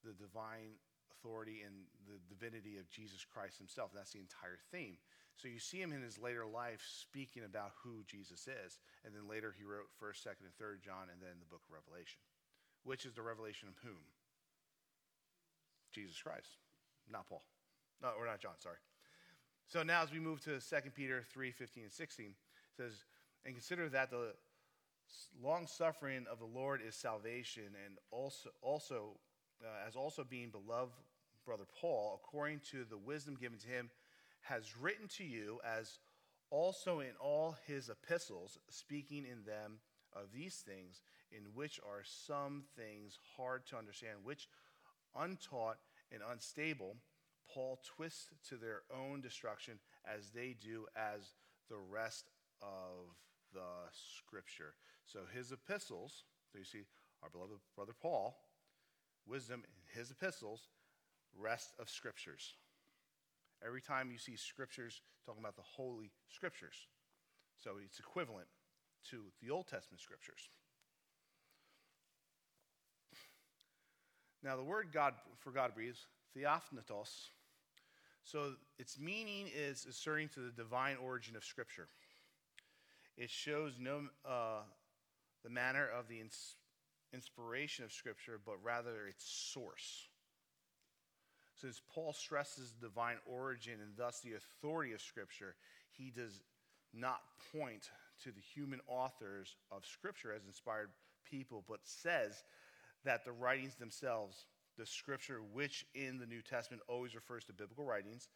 the 0.03 0.13
divine 0.13 0.77
authority 1.09 1.63
and 1.65 1.87
the 2.05 2.19
divinity 2.27 2.77
of 2.77 2.91
Jesus 2.91 3.23
Christ 3.23 3.57
himself. 3.57 3.91
That's 3.95 4.11
the 4.11 4.19
entire 4.19 4.59
theme. 4.71 4.99
So 5.39 5.47
you 5.47 5.57
see 5.57 5.81
him 5.81 5.93
in 5.93 6.03
his 6.03 6.19
later 6.19 6.45
life 6.45 6.83
speaking 6.85 7.43
about 7.43 7.71
who 7.81 8.03
Jesus 8.05 8.45
is. 8.45 8.77
And 9.05 9.15
then 9.15 9.25
later 9.27 9.55
he 9.57 9.63
wrote 9.63 9.89
1st, 9.97 10.27
2nd, 10.27 10.45
and 10.45 10.55
3rd 10.59 10.83
John, 10.83 11.09
and 11.09 11.17
then 11.23 11.39
the 11.39 11.49
book 11.49 11.63
of 11.65 11.73
Revelation, 11.73 12.21
which 12.83 13.05
is 13.05 13.15
the 13.15 13.23
revelation 13.23 13.67
of 13.67 13.79
whom? 13.81 14.03
Jesus 15.91 16.19
Christ, 16.21 16.59
not 17.09 17.27
Paul. 17.27 17.43
No, 18.01 18.09
or 18.19 18.25
not 18.25 18.39
John, 18.39 18.59
sorry. 18.59 18.81
So 19.67 19.81
now 19.81 20.03
as 20.03 20.11
we 20.11 20.19
move 20.19 20.43
to 20.43 20.59
2 20.59 20.75
Peter 20.93 21.23
3 21.31 21.51
15 21.51 21.83
and 21.83 21.91
16, 21.91 22.25
it 22.25 22.33
says, 22.75 23.05
And 23.45 23.53
consider 23.53 23.89
that 23.89 24.09
the 24.09 24.33
long 25.41 25.67
suffering 25.67 26.25
of 26.31 26.39
the 26.39 26.45
Lord 26.45 26.81
is 26.85 26.95
salvation, 26.95 27.75
and 27.85 27.97
also, 28.11 28.49
also 28.61 29.17
uh, 29.63 29.87
as 29.87 29.95
also 29.95 30.23
being 30.23 30.49
beloved 30.49 30.93
brother 31.45 31.65
Paul, 31.81 32.21
according 32.23 32.61
to 32.71 32.85
the 32.89 32.97
wisdom 32.97 33.35
given 33.39 33.59
to 33.59 33.67
him, 33.67 33.89
has 34.41 34.77
written 34.77 35.07
to 35.17 35.23
you 35.23 35.59
as 35.65 35.99
also 36.49 36.99
in 36.99 37.11
all 37.19 37.57
his 37.65 37.89
epistles, 37.89 38.57
speaking 38.69 39.25
in 39.25 39.43
them 39.43 39.79
of 40.13 40.31
these 40.33 40.55
things, 40.55 41.01
in 41.31 41.43
which 41.53 41.79
are 41.79 42.03
some 42.03 42.63
things 42.77 43.17
hard 43.35 43.65
to 43.67 43.77
understand, 43.77 44.19
which 44.23 44.47
untaught 45.15 45.77
and 46.11 46.21
unstable, 46.31 46.95
Paul 47.51 47.79
twists 47.95 48.29
to 48.49 48.55
their 48.55 48.81
own 48.95 49.21
destruction 49.21 49.79
as 50.05 50.29
they 50.29 50.55
do 50.59 50.85
as 50.95 51.33
the 51.69 51.77
rest 51.77 52.29
of 52.61 53.15
the 53.53 53.89
scripture. 53.91 54.73
So 55.05 55.19
his 55.33 55.51
epistles, 55.51 56.23
so 56.51 56.59
you 56.59 56.65
see 56.65 56.85
our 57.21 57.29
beloved 57.29 57.59
brother 57.75 57.93
Paul, 57.99 58.37
wisdom 59.25 59.63
in 59.63 59.99
his 59.99 60.11
epistles, 60.11 60.69
rest 61.37 61.73
of 61.79 61.89
scriptures. 61.89 62.55
Every 63.65 63.81
time 63.81 64.11
you 64.11 64.17
see 64.17 64.35
scriptures 64.35 65.01
talking 65.25 65.41
about 65.41 65.55
the 65.55 65.63
holy 65.63 66.11
scriptures. 66.29 66.75
So 67.63 67.75
it's 67.83 67.99
equivalent 67.99 68.47
to 69.11 69.23
the 69.41 69.49
Old 69.49 69.67
Testament 69.67 70.01
scriptures. 70.01 70.49
Now, 74.43 74.57
the 74.57 74.63
word 74.63 74.89
God 74.93 75.13
for 75.39 75.51
God 75.51 75.73
breathes, 75.73 76.05
theopneustos. 76.37 77.29
So 78.23 78.53
its 78.77 78.99
meaning 78.99 79.49
is 79.55 79.85
asserting 79.85 80.29
to 80.29 80.41
the 80.41 80.51
divine 80.51 80.97
origin 80.97 81.35
of 81.35 81.43
Scripture. 81.43 81.87
It 83.17 83.29
shows 83.29 83.73
no 83.79 84.01
uh, 84.25 84.61
the 85.43 85.49
manner 85.49 85.87
of 85.87 86.07
the 86.07 86.19
ins- 86.19 86.55
inspiration 87.13 87.85
of 87.85 87.91
Scripture, 87.91 88.39
but 88.43 88.55
rather 88.63 89.07
its 89.07 89.25
source. 89.25 90.07
Since 91.61 91.81
Paul 91.93 92.13
stresses 92.13 92.73
divine 92.81 93.17
origin 93.25 93.75
and 93.81 93.95
thus 93.95 94.19
the 94.21 94.33
authority 94.33 94.93
of 94.93 95.01
Scripture, 95.01 95.55
he 95.91 96.09
does 96.09 96.41
not 96.93 97.21
point 97.55 97.89
to 98.23 98.31
the 98.31 98.41
human 98.41 98.79
authors 98.87 99.55
of 99.71 99.85
Scripture 99.85 100.33
as 100.33 100.45
inspired 100.45 100.89
people, 101.29 101.63
but 101.67 101.79
says 101.83 102.43
that 103.05 103.25
the 103.25 103.31
writings 103.31 103.75
themselves, 103.75 104.45
the 104.77 104.85
Scripture, 104.85 105.39
which 105.53 105.85
in 105.93 106.17
the 106.17 106.25
New 106.25 106.41
Testament 106.41 106.81
always 106.87 107.15
refers 107.15 107.45
to 107.45 107.53
biblical 107.53 107.85
writings, 107.85 108.27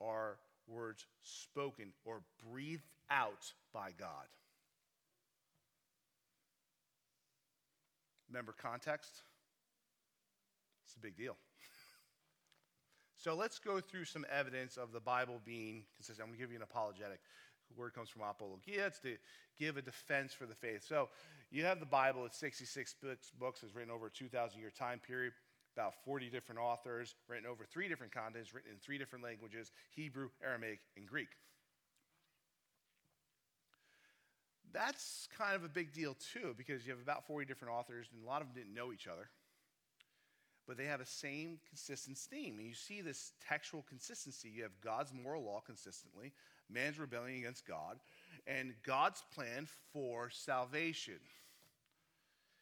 are 0.00 0.38
words 0.66 1.06
spoken 1.22 1.92
or 2.04 2.22
breathed 2.50 2.88
out 3.10 3.52
by 3.72 3.90
God. 3.98 4.26
Remember 8.28 8.54
context? 8.60 9.22
It's 10.84 10.96
a 10.96 11.00
big 11.00 11.16
deal. 11.16 11.36
so 13.16 13.34
let's 13.34 13.58
go 13.58 13.80
through 13.80 14.06
some 14.06 14.26
evidence 14.30 14.76
of 14.76 14.92
the 14.92 15.00
Bible 15.00 15.40
being 15.44 15.84
consistent. 15.94 16.24
I'm 16.24 16.30
going 16.30 16.38
to 16.38 16.42
give 16.42 16.50
you 16.50 16.56
an 16.56 16.62
apologetic. 16.62 17.20
The 17.68 17.80
word 17.80 17.94
comes 17.94 18.08
from 18.08 18.22
apologia. 18.22 18.86
It's 18.86 18.98
to 19.00 19.16
give 19.58 19.76
a 19.76 19.82
defense 19.82 20.32
for 20.32 20.46
the 20.46 20.54
faith. 20.54 20.84
So 20.86 21.08
you 21.50 21.64
have 21.64 21.80
the 21.80 21.86
Bible. 21.86 22.24
It's 22.26 22.38
66 22.38 22.94
books. 23.38 23.62
Is 23.62 23.74
written 23.74 23.90
over 23.90 24.06
a 24.06 24.10
2,000 24.10 24.60
year 24.60 24.72
time 24.76 25.00
period. 25.06 25.32
About 25.76 25.94
40 26.04 26.30
different 26.30 26.60
authors, 26.60 27.16
written 27.28 27.46
over 27.46 27.64
three 27.64 27.88
different 27.88 28.12
continents, 28.12 28.54
written 28.54 28.70
in 28.70 28.78
three 28.78 28.96
different 28.96 29.24
languages 29.24 29.72
Hebrew, 29.90 30.28
Aramaic, 30.44 30.78
and 30.96 31.04
Greek. 31.04 31.30
That's 34.74 35.28
kind 35.38 35.56
of 35.56 35.64
a 35.64 35.68
big 35.68 35.94
deal, 35.94 36.16
too, 36.32 36.54
because 36.58 36.84
you 36.84 36.92
have 36.92 37.00
about 37.00 37.26
40 37.26 37.46
different 37.46 37.72
authors, 37.72 38.08
and 38.12 38.22
a 38.22 38.26
lot 38.26 38.42
of 38.42 38.48
them 38.48 38.62
didn't 38.62 38.74
know 38.74 38.92
each 38.92 39.06
other 39.06 39.30
but 40.66 40.76
they 40.76 40.84
have 40.86 41.00
a 41.00 41.06
same 41.06 41.58
consistent 41.68 42.16
theme. 42.16 42.58
And 42.58 42.66
you 42.66 42.74
see 42.74 43.00
this 43.00 43.32
textual 43.46 43.84
consistency. 43.88 44.48
You 44.48 44.62
have 44.62 44.80
God's 44.82 45.12
moral 45.12 45.44
law 45.44 45.60
consistently, 45.64 46.32
man's 46.70 46.98
rebellion 46.98 47.38
against 47.38 47.66
God, 47.66 47.98
and 48.46 48.74
God's 48.84 49.22
plan 49.34 49.66
for 49.92 50.30
salvation. 50.30 51.20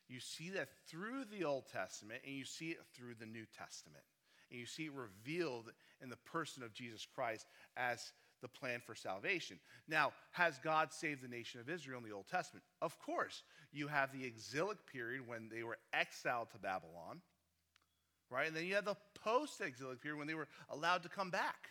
You 0.09 0.21
see 0.21 0.51
that 0.51 0.69
through 0.89 1.25
the 1.33 1.45
Old 1.45 1.65
Testament, 1.73 2.21
and 2.27 2.35
you 2.35 2.45
see 2.45 2.71
it 2.71 2.81
through 2.95 3.15
the 3.19 3.27
New 3.27 3.47
Testament. 3.57 4.05
And 4.51 4.61
you 4.61 4.67
see 4.67 4.85
it 4.85 4.93
revealed 4.93 5.73
in 6.03 6.11
the 6.11 6.17
person 6.17 6.63
of 6.63 6.75
Jesus 6.75 7.07
Christ 7.15 7.47
as 7.77 8.13
the 8.43 8.49
plan 8.49 8.81
for 8.85 8.95
salvation. 8.95 9.59
Now, 9.89 10.13
has 10.33 10.59
God 10.59 10.93
saved 10.93 11.23
the 11.23 11.29
nation 11.29 11.61
of 11.61 11.71
Israel 11.71 11.99
in 11.99 12.05
the 12.05 12.15
Old 12.15 12.29
Testament? 12.29 12.65
Of 12.83 12.99
course. 12.99 13.43
You 13.73 13.89
have 13.89 14.13
the 14.13 14.27
exilic 14.27 14.79
period 14.93 15.27
when 15.27 15.49
they 15.49 15.63
were 15.63 15.79
exiled 15.95 16.51
to 16.51 16.59
Babylon 16.59 17.23
right? 18.33 18.49
And 18.49 18.57
then 18.57 18.65
you 18.65 18.75
have 18.75 18.87
the 18.87 18.97
post 19.23 19.61
exilic 19.61 20.01
period 20.01 20.19
when 20.19 20.27
they 20.27 20.35
were 20.35 20.49
allowed 20.71 21.03
to 21.03 21.09
come 21.09 21.31
back. 21.31 21.69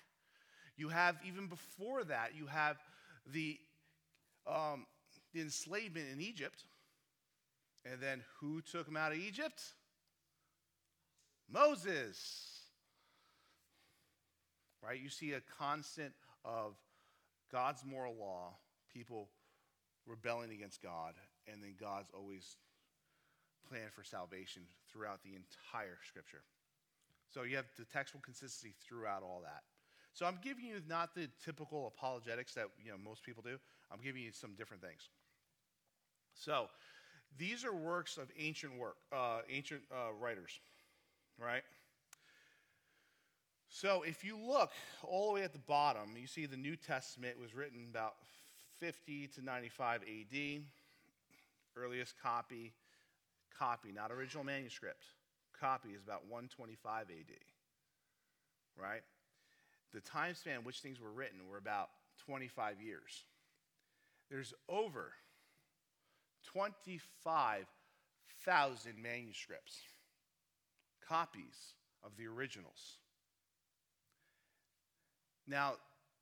You 0.77 0.89
have, 0.89 1.17
even 1.27 1.47
before 1.47 2.03
that, 2.05 2.31
you 2.37 2.45
have 2.45 2.77
the, 3.25 3.57
um, 4.47 4.85
the 5.33 5.41
enslavement 5.41 6.05
in 6.13 6.21
Egypt. 6.21 6.63
And 7.83 7.99
then 7.99 8.23
who 8.39 8.61
took 8.61 8.85
them 8.85 8.95
out 8.95 9.11
of 9.11 9.17
Egypt? 9.17 9.61
Moses. 11.51 12.50
Right? 14.91 14.99
You 15.01 15.07
see 15.07 15.31
a 15.31 15.41
constant 15.57 16.11
of 16.43 16.73
God's 17.49 17.85
moral 17.85 18.13
law, 18.19 18.57
people 18.93 19.29
rebelling 20.05 20.51
against 20.51 20.83
God, 20.83 21.13
and 21.47 21.63
then 21.63 21.75
God's 21.79 22.09
always 22.13 22.57
plan 23.69 23.87
for 23.95 24.03
salvation 24.03 24.63
throughout 24.91 25.23
the 25.23 25.29
entire 25.29 25.97
scripture. 26.05 26.41
So 27.29 27.43
you 27.43 27.55
have 27.55 27.67
the 27.79 27.85
textual 27.85 28.19
consistency 28.21 28.75
throughout 28.85 29.23
all 29.23 29.39
that. 29.45 29.63
So 30.11 30.25
I'm 30.25 30.39
giving 30.43 30.65
you 30.65 30.81
not 30.89 31.15
the 31.15 31.29
typical 31.41 31.87
apologetics 31.87 32.53
that 32.55 32.65
you 32.83 32.91
know 32.91 32.97
most 33.01 33.23
people 33.23 33.43
do. 33.43 33.57
I'm 33.93 34.01
giving 34.03 34.21
you 34.21 34.33
some 34.33 34.55
different 34.57 34.83
things. 34.83 35.07
So 36.33 36.67
these 37.37 37.63
are 37.63 37.73
works 37.73 38.17
of 38.17 38.29
ancient 38.37 38.77
work, 38.77 38.97
uh, 39.13 39.39
ancient 39.49 39.83
uh, 39.89 40.11
writers, 40.19 40.59
right? 41.39 41.63
So 43.73 44.03
if 44.05 44.25
you 44.25 44.37
look 44.37 44.71
all 45.01 45.27
the 45.27 45.35
way 45.35 45.43
at 45.43 45.53
the 45.53 45.59
bottom, 45.59 46.17
you 46.19 46.27
see 46.27 46.45
the 46.45 46.57
New 46.57 46.75
Testament 46.75 47.39
was 47.39 47.55
written 47.55 47.87
about 47.89 48.15
50 48.79 49.27
to 49.35 49.41
95 49.41 50.01
AD. 50.03 50.63
Earliest 51.77 52.21
copy 52.21 52.73
copy, 53.57 53.91
not 53.91 54.11
original 54.11 54.43
manuscript. 54.43 55.05
Copy 55.57 55.89
is 55.89 56.03
about 56.03 56.23
125 56.23 57.11
AD, 57.11 57.35
right? 58.75 59.03
The 59.93 60.01
time 60.01 60.33
span 60.33 60.63
which 60.63 60.79
things 60.79 60.99
were 60.99 61.11
written 61.11 61.47
were 61.49 61.57
about 61.57 61.89
25 62.25 62.81
years. 62.81 63.25
There's 64.29 64.53
over 64.67 65.13
25,000 66.45 69.01
manuscripts, 69.01 69.79
copies 71.07 71.75
of 72.03 72.17
the 72.17 72.25
originals. 72.25 72.97
Now, 75.47 75.73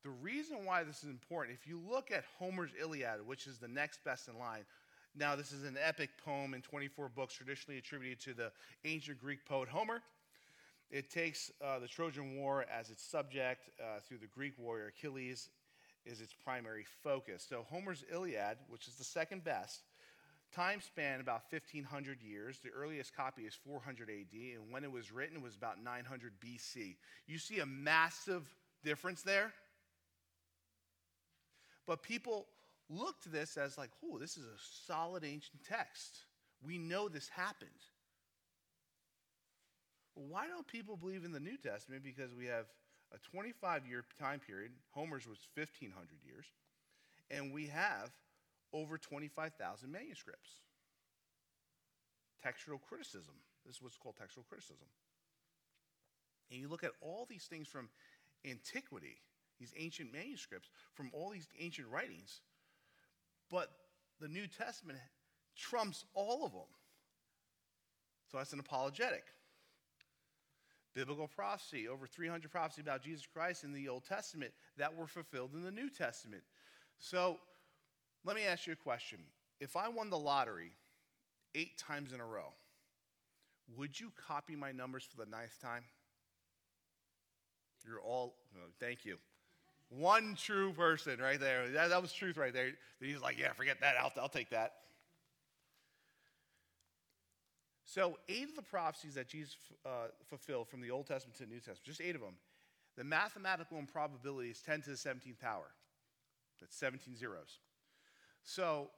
the 0.03 0.09
reason 0.09 0.65
why 0.65 0.83
this 0.83 1.03
is 1.03 1.09
important, 1.09 1.57
if 1.59 1.67
you 1.67 1.79
look 1.89 2.11
at 2.11 2.23
Homer's 2.38 2.71
Iliad, 2.79 3.25
which 3.25 3.47
is 3.47 3.57
the 3.57 3.67
next 3.67 4.03
best 4.03 4.27
in 4.27 4.38
line, 4.39 4.63
now, 5.15 5.35
this 5.35 5.51
is 5.51 5.63
an 5.63 5.75
epic 5.83 6.11
poem 6.23 6.53
in 6.53 6.61
24 6.61 7.09
books, 7.09 7.33
traditionally 7.33 7.77
attributed 7.77 8.19
to 8.21 8.33
the 8.33 8.51
ancient 8.85 9.19
Greek 9.19 9.43
poet 9.45 9.67
Homer. 9.67 10.01
It 10.91 11.09
takes 11.09 11.51
uh, 11.63 11.79
the 11.79 11.88
Trojan 11.88 12.38
War 12.38 12.65
as 12.71 12.89
its 12.89 13.03
subject 13.03 13.69
uh, 13.79 13.99
through 13.99 14.19
the 14.19 14.27
Greek 14.27 14.53
warrior 14.57 14.88
Achilles 14.88 15.49
is 16.05 16.21
its 16.21 16.33
primary 16.33 16.85
focus. 17.03 17.45
So 17.47 17.65
Homer's 17.69 18.03
Iliad, 18.11 18.57
which 18.69 18.88
is 18.88 18.95
the 18.95 19.03
second 19.03 19.43
best, 19.43 19.81
time 20.53 20.79
span 20.81 21.19
about 21.19 21.43
1500 21.51 22.21
years. 22.21 22.59
The 22.63 22.69
earliest 22.69 23.15
copy 23.15 23.43
is 23.43 23.53
400 23.53 24.09
AD, 24.09 24.33
and 24.33 24.71
when 24.71 24.83
it 24.83 24.91
was 24.91 25.11
written 25.11 25.38
it 25.38 25.43
was 25.43 25.55
about 25.55 25.83
900 25.83 26.33
BC. 26.39 26.95
You 27.27 27.38
see 27.38 27.59
a 27.59 27.65
massive 27.65 28.49
difference 28.83 29.21
there? 29.21 29.51
But 31.86 32.03
people 32.03 32.48
look 32.89 33.21
to 33.24 33.29
this 33.29 33.57
as 33.57 33.77
like, 33.77 33.91
oh, 34.03 34.17
this 34.17 34.38
is 34.38 34.43
a 34.43 34.59
solid 34.86 35.24
ancient 35.24 35.63
text. 35.67 36.25
We 36.65 36.77
know 36.77 37.07
this 37.07 37.29
happened. 37.29 37.69
Why 40.13 40.48
don't 40.48 40.67
people 40.67 40.98
believe 40.98 41.24
in 41.24 41.31
the 41.31 41.39
New 41.39 41.57
Testament? 41.57 42.03
Because 42.03 42.33
we 42.36 42.45
have 42.45 42.65
a 43.13 43.17
25 43.31 43.88
year 43.88 44.03
time 44.19 44.39
period. 44.39 44.71
Homer's 44.91 45.27
was 45.27 45.39
1,500 45.55 45.93
years. 46.25 46.45
And 47.31 47.53
we 47.53 47.67
have 47.67 48.12
over 48.74 48.98
25,000 48.98 49.91
manuscripts. 49.91 50.50
Textual 52.43 52.79
criticism. 52.79 53.36
This 53.65 53.77
is 53.77 53.81
what's 53.81 53.98
called 53.98 54.15
textual 54.17 54.45
criticism. 54.48 54.88
And 56.51 56.59
you 56.59 56.67
look 56.67 56.83
at 56.83 56.91
all 57.01 57.27
these 57.29 57.43
things 57.43 57.67
from 57.67 57.89
antiquity, 58.46 59.22
these 59.60 59.74
ancient 59.77 60.12
manuscripts, 60.13 60.69
from 60.93 61.10
all 61.13 61.29
these 61.29 61.48
ancient 61.60 61.88
writings, 61.89 62.41
but 63.50 63.72
the 64.19 64.27
New 64.27 64.48
Testament 64.48 65.00
trumps 65.55 66.05
all 66.13 66.46
of 66.46 66.51
them. 66.51 66.62
So 68.31 68.38
that's 68.38 68.53
an 68.53 68.60
apologetic. 68.60 69.24
Biblical 70.93 71.27
prophecy, 71.27 71.88
over 71.88 72.08
300 72.08 72.51
prophecies 72.51 72.84
about 72.84 73.03
Jesus 73.03 73.25
Christ 73.25 73.63
in 73.63 73.74
the 73.74 73.88
Old 73.89 74.05
Testament 74.05 74.51
that 74.77 74.96
were 74.96 75.08
fulfilled 75.08 75.51
in 75.53 75.63
the 75.63 75.72
New 75.72 75.89
Testament. 75.89 76.43
So 76.98 77.38
let 78.25 78.36
me 78.36 78.43
ask 78.46 78.67
you 78.67 78.74
a 78.74 78.75
question. 78.75 79.19
If 79.60 79.75
I 79.75 79.88
won 79.89 80.10
the 80.10 80.17
lottery 80.17 80.72
eight 81.55 81.77
times 81.77 82.13
in 82.13 82.19
a 82.19 82.25
row, 82.25 82.53
would 83.77 84.00
you 84.00 84.12
copy 84.27 84.55
my 84.55 84.72
numbers 84.72 85.03
for 85.03 85.17
the 85.17 85.29
ninth 85.29 85.60
time? 85.62 85.84
You're 87.86 88.01
all, 88.01 88.36
thank 88.79 89.05
you. 89.05 89.17
One 89.89 90.36
true 90.36 90.71
person 90.74 91.19
right 91.19 91.39
there. 91.39 91.69
That, 91.69 91.89
that 91.89 92.01
was 92.01 92.13
truth 92.13 92.38
right 92.38 92.53
there. 92.53 92.71
He's 93.01 93.21
like, 93.21 93.39
yeah, 93.39 93.53
forget 93.53 93.81
that. 93.81 93.95
I'll, 94.00 94.12
I'll 94.21 94.29
take 94.29 94.51
that. 94.51 94.74
So, 97.86 98.19
eight 98.27 98.50
of 98.50 98.55
the 98.55 98.62
prophecies 98.62 99.15
that 99.15 99.27
Jesus 99.27 99.55
uh, 99.83 100.09
fulfilled 100.27 100.67
from 100.67 100.81
the 100.81 100.91
Old 100.91 101.07
Testament 101.07 101.38
to 101.38 101.45
the 101.45 101.50
New 101.50 101.55
Testament, 101.55 101.83
just 101.86 102.01
eight 102.01 102.13
of 102.13 102.21
them, 102.21 102.36
the 102.95 103.03
mathematical 103.03 103.79
improbability 103.79 104.51
is 104.51 104.62
10 104.62 104.83
to 104.83 104.91
the 104.91 104.95
17th 104.95 105.39
power. 105.41 105.71
That's 106.59 106.75
17 106.75 107.15
zeros. 107.15 107.57
So, 108.43 108.91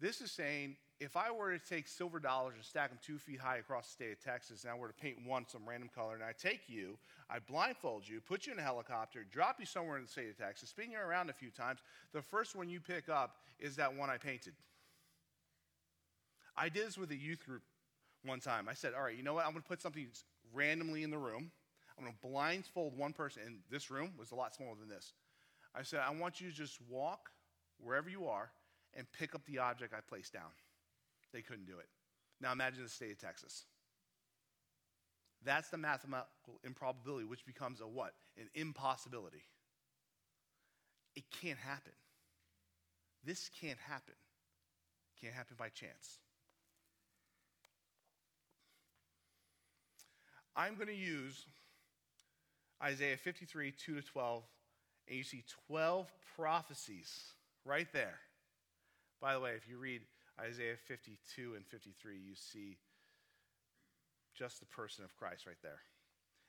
this 0.00 0.22
is 0.22 0.32
saying 0.32 0.76
if 0.98 1.16
I 1.16 1.30
were 1.30 1.56
to 1.56 1.58
take 1.58 1.88
silver 1.88 2.18
dollars 2.18 2.54
and 2.56 2.64
stack 2.64 2.88
them 2.88 2.98
two 3.04 3.18
feet 3.18 3.38
high 3.38 3.58
across 3.58 3.86
the 3.86 3.92
state 3.92 4.12
of 4.12 4.20
Texas, 4.20 4.62
and 4.62 4.72
I 4.72 4.74
were 4.74 4.88
to 4.88 4.94
paint 4.94 5.18
one 5.26 5.46
some 5.46 5.68
random 5.68 5.90
color, 5.94 6.14
and 6.14 6.24
I 6.24 6.32
take 6.32 6.68
you, 6.68 6.96
I 7.28 7.38
blindfold 7.38 8.08
you, 8.08 8.20
put 8.20 8.46
you 8.46 8.54
in 8.54 8.58
a 8.58 8.62
helicopter, 8.62 9.24
drop 9.30 9.56
you 9.60 9.66
somewhere 9.66 9.98
in 9.98 10.04
the 10.04 10.08
state 10.08 10.30
of 10.30 10.38
Texas, 10.38 10.70
spin 10.70 10.90
you 10.90 10.98
around 10.98 11.28
a 11.28 11.34
few 11.34 11.50
times, 11.50 11.80
the 12.12 12.22
first 12.22 12.56
one 12.56 12.70
you 12.70 12.80
pick 12.80 13.08
up 13.08 13.36
is 13.58 13.76
that 13.76 13.94
one 13.94 14.08
I 14.08 14.16
painted. 14.16 14.54
I 16.56 16.70
did 16.70 16.86
this 16.86 16.96
with 16.96 17.10
a 17.10 17.16
youth 17.16 17.44
group 17.44 17.62
one 18.24 18.40
time. 18.40 18.66
I 18.68 18.74
said, 18.74 18.94
All 18.94 19.02
right, 19.02 19.16
you 19.16 19.22
know 19.22 19.34
what? 19.34 19.44
I'm 19.44 19.52
going 19.52 19.62
to 19.62 19.68
put 19.68 19.82
something 19.82 20.06
randomly 20.54 21.02
in 21.02 21.10
the 21.10 21.18
room. 21.18 21.50
I'm 21.98 22.04
going 22.04 22.14
to 22.14 22.28
blindfold 22.28 22.96
one 22.96 23.12
person, 23.12 23.42
and 23.44 23.58
this 23.70 23.90
room 23.90 24.12
was 24.18 24.30
a 24.30 24.34
lot 24.34 24.54
smaller 24.54 24.74
than 24.78 24.88
this. 24.88 25.12
I 25.74 25.82
said, 25.82 26.00
I 26.06 26.10
want 26.10 26.40
you 26.40 26.50
to 26.50 26.56
just 26.56 26.78
walk 26.88 27.30
wherever 27.78 28.08
you 28.08 28.26
are 28.28 28.50
and 28.94 29.06
pick 29.12 29.34
up 29.34 29.44
the 29.44 29.58
object 29.58 29.92
I 29.94 30.00
placed 30.08 30.32
down. 30.32 30.48
They 31.36 31.42
couldn't 31.42 31.66
do 31.66 31.78
it. 31.78 31.88
Now 32.40 32.50
imagine 32.52 32.82
the 32.82 32.88
state 32.88 33.12
of 33.12 33.18
Texas. 33.18 33.66
That's 35.44 35.68
the 35.68 35.76
mathematical 35.76 36.58
improbability, 36.64 37.26
which 37.26 37.44
becomes 37.44 37.82
a 37.82 37.86
what? 37.86 38.14
An 38.38 38.48
impossibility. 38.54 39.44
It 41.14 41.24
can't 41.42 41.58
happen. 41.58 41.92
This 43.22 43.50
can't 43.60 43.78
happen. 43.86 44.14
Can't 45.20 45.34
happen 45.34 45.56
by 45.58 45.68
chance. 45.68 46.20
I'm 50.56 50.76
going 50.76 50.88
to 50.88 50.94
use 50.94 51.44
Isaiah 52.82 53.18
53, 53.18 53.72
2 53.72 53.94
to 53.96 54.00
12, 54.00 54.42
and 55.08 55.18
you 55.18 55.22
see 55.22 55.44
12 55.68 56.10
prophecies 56.34 57.12
right 57.66 57.88
there. 57.92 58.20
By 59.20 59.34
the 59.34 59.40
way, 59.40 59.50
if 59.50 59.68
you 59.68 59.76
read 59.76 60.00
Isaiah 60.40 60.76
52 60.76 61.54
and 61.54 61.66
53, 61.66 62.16
you 62.16 62.34
see 62.34 62.76
just 64.34 64.60
the 64.60 64.66
person 64.66 65.04
of 65.04 65.16
Christ 65.16 65.46
right 65.46 65.60
there. 65.62 65.80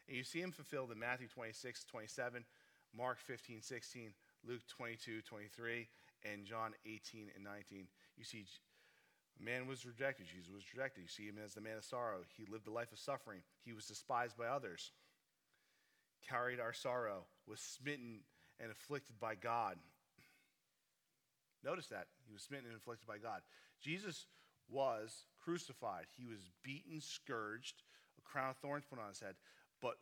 And 0.08 0.18
you 0.18 0.24
see 0.24 0.42
him 0.42 0.52
fulfilled 0.52 0.92
in 0.92 1.00
Matthew 1.00 1.28
26, 1.28 1.86
27, 1.86 2.44
Mark 2.96 3.20
15, 3.20 3.62
16, 3.62 4.12
Luke 4.48 4.62
22, 4.68 5.22
23, 5.22 5.88
and 6.32 6.46
John 6.46 6.74
18 6.86 7.32
and 7.36 7.44
19. 7.44 7.88
You 8.18 8.24
see 8.24 8.46
Man 9.40 9.68
was 9.68 9.86
rejected. 9.86 10.26
Jesus 10.26 10.50
was 10.50 10.64
rejected. 10.74 11.02
You 11.02 11.08
see 11.08 11.28
him 11.30 11.38
as 11.44 11.54
the 11.54 11.62
man 11.62 11.78
of 11.78 11.86
sorrow. 11.86 12.22
He 12.38 12.46
lived 12.52 12.68
a 12.68 12.72
life 12.72 12.92
of 12.92 13.00
suffering. 13.00 13.42
He 13.64 13.74
was 13.74 13.86
despised 13.86 14.38
by 14.38 14.48
others, 14.48 14.92
carried 16.28 16.60
our 16.60 16.74
sorrow, 16.74 17.26
was 17.48 17.60
smitten 17.60 18.22
and 18.60 18.72
afflicted 18.72 19.20
by 19.20 19.36
God. 19.36 19.78
Notice 21.64 21.88
that. 21.88 22.08
He 22.26 22.34
was 22.34 22.42
smitten 22.42 22.68
and 22.68 22.78
afflicted 22.78 23.08
by 23.08 23.18
God. 23.18 23.42
Jesus 23.82 24.26
was 24.70 25.26
crucified. 25.44 26.06
He 26.18 26.26
was 26.26 26.40
beaten, 26.64 27.00
scourged, 27.02 27.84
a 28.18 28.22
crown 28.22 28.50
of 28.50 28.58
thorns 28.58 28.86
put 28.90 29.00
on 29.00 29.08
his 29.10 29.20
head. 29.20 29.36
But 29.82 29.96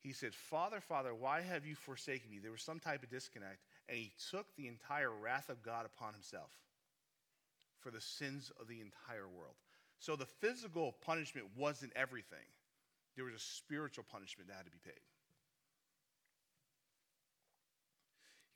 he 0.00 0.12
said, 0.12 0.34
Father, 0.34 0.80
Father, 0.80 1.14
why 1.14 1.40
have 1.40 1.66
you 1.66 1.74
forsaken 1.74 2.30
me? 2.30 2.38
There 2.38 2.52
was 2.52 2.62
some 2.62 2.80
type 2.80 3.02
of 3.02 3.10
disconnect, 3.10 3.58
and 3.88 3.98
he 3.98 4.12
took 4.30 4.46
the 4.56 4.68
entire 4.68 5.10
wrath 5.10 5.48
of 5.48 5.62
God 5.62 5.86
upon 5.86 6.14
himself 6.14 6.50
for 7.80 7.90
the 7.90 8.00
sins 8.00 8.50
of 8.60 8.68
the 8.68 8.80
entire 8.80 9.28
world. 9.28 9.54
So 10.00 10.16
the 10.16 10.26
physical 10.26 10.94
punishment 11.04 11.46
wasn't 11.56 11.92
everything, 11.96 12.46
there 13.16 13.24
was 13.24 13.34
a 13.34 13.38
spiritual 13.38 14.04
punishment 14.10 14.48
that 14.48 14.56
had 14.56 14.66
to 14.66 14.70
be 14.70 14.78
paid. 14.84 15.00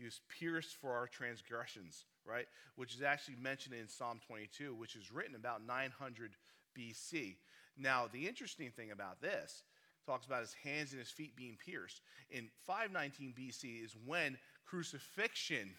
He 0.02 0.06
was 0.06 0.20
pierced 0.40 0.74
for 0.80 0.90
our 0.94 1.06
transgressions, 1.06 2.06
right? 2.26 2.46
Which 2.74 2.92
is 2.92 3.02
actually 3.02 3.36
mentioned 3.40 3.76
in 3.76 3.86
Psalm 3.86 4.18
22, 4.26 4.74
which 4.74 4.96
is 4.96 5.12
written 5.12 5.36
about 5.36 5.64
900 5.64 6.32
BC. 6.76 7.36
Now, 7.78 8.08
the 8.12 8.26
interesting 8.26 8.72
thing 8.72 8.90
about 8.90 9.20
this 9.20 9.62
talks 10.04 10.26
about 10.26 10.40
his 10.40 10.56
hands 10.64 10.90
and 10.90 10.98
his 10.98 11.12
feet 11.12 11.36
being 11.36 11.56
pierced. 11.64 12.00
In 12.32 12.48
519 12.66 13.32
BC 13.38 13.84
is 13.84 13.94
when 14.04 14.36
crucifixion 14.66 15.70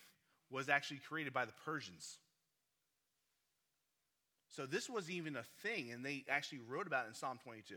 was 0.50 0.70
actually 0.70 1.02
created 1.06 1.34
by 1.34 1.44
the 1.44 1.52
Persians. 1.66 2.20
So 4.48 4.66
this 4.66 4.90
was 4.90 5.10
even 5.10 5.36
a 5.36 5.44
thing, 5.62 5.92
and 5.92 6.06
they 6.06 6.24
actually 6.30 6.62
wrote 6.66 6.88
about 6.88 7.08
it 7.08 7.10
in 7.10 7.14
Psalm 7.14 7.40
22. 7.44 7.76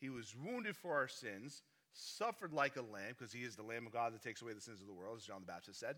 He 0.00 0.08
was 0.08 0.34
wounded 0.34 0.76
for 0.78 0.94
our 0.94 1.08
sins, 1.08 1.60
suffered 1.92 2.52
like 2.52 2.76
a 2.76 2.82
lamb, 2.82 3.14
because 3.16 3.32
he 3.32 3.42
is 3.42 3.56
the 3.56 3.62
Lamb 3.62 3.86
of 3.86 3.92
God 3.92 4.14
that 4.14 4.22
takes 4.22 4.42
away 4.42 4.52
the 4.52 4.60
sins 4.60 4.80
of 4.80 4.86
the 4.86 4.92
world, 4.92 5.16
as 5.16 5.24
John 5.24 5.40
the 5.40 5.46
Baptist 5.46 5.80
said. 5.80 5.96